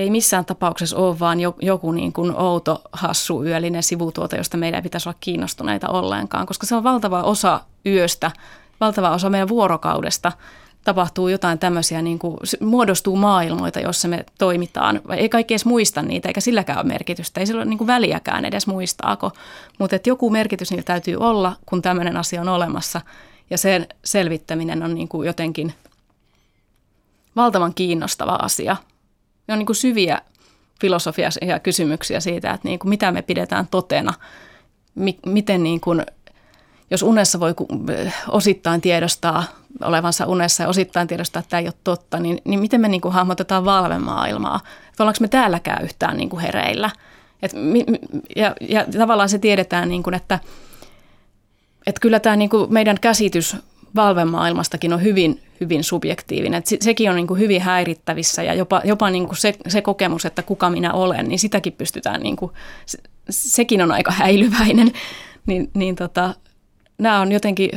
[0.00, 4.82] ei missään tapauksessa ole vaan joku niin kuin outo, hassu, yöllinen sivutuote, josta meidän ei
[4.82, 8.30] pitäisi olla kiinnostuneita ollenkaan, koska se on valtava osa yöstä,
[8.80, 10.32] valtava osa meidän vuorokaudesta
[10.84, 15.00] tapahtuu jotain tämmöisiä, niin kuin, muodostuu maailmoita, joissa me toimitaan.
[15.16, 17.40] Ei kaikki edes muista niitä, eikä silläkään ole merkitystä.
[17.40, 19.32] Ei sillä ole niin kuin väliäkään edes muistaako.
[19.78, 23.00] Mutta joku merkitys niillä täytyy olla, kun tämmöinen asia on olemassa.
[23.50, 25.74] Ja sen selvittäminen on niin kuin jotenkin
[27.36, 28.76] valtavan kiinnostava asia
[29.50, 30.22] ne on niin kuin syviä
[30.80, 34.14] filosofisia kysymyksiä siitä, että niin kuin mitä me pidetään totena,
[35.26, 36.06] miten niin kuin,
[36.90, 37.54] jos unessa voi
[38.28, 39.44] osittain tiedostaa
[39.84, 43.00] olevansa unessa ja osittain tiedostaa, että tämä ei ole totta, niin, niin miten me niin
[43.00, 44.60] kuin hahmotetaan valvemaailmaa?
[44.88, 46.90] Että ollaanko me täälläkään yhtään niin kuin hereillä?
[47.42, 47.52] Et,
[48.36, 50.38] ja, ja tavallaan se tiedetään, niin kuin, että,
[51.86, 53.56] että kyllä tämä niin kuin meidän käsitys
[53.96, 56.58] valvemaailmastakin on hyvin, hyvin subjektiivinen.
[56.58, 60.24] Et sekin on niin kuin hyvin häirittävissä ja jopa, jopa niin kuin se, se kokemus,
[60.24, 62.52] että kuka minä olen, niin sitäkin pystytään, niin kuin,
[62.86, 62.98] se,
[63.30, 64.92] sekin on aika häilyväinen.
[65.46, 66.34] Niin, niin tota,
[66.98, 67.70] nämä on jotenkin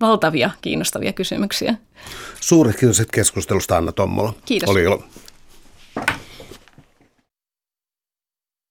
[0.00, 1.74] valtavia, kiinnostavia kysymyksiä.
[2.40, 4.34] Suuret kiitos keskustelusta Anna Tommola.
[4.44, 4.68] Kiitos.
[4.68, 5.04] Oli ilo.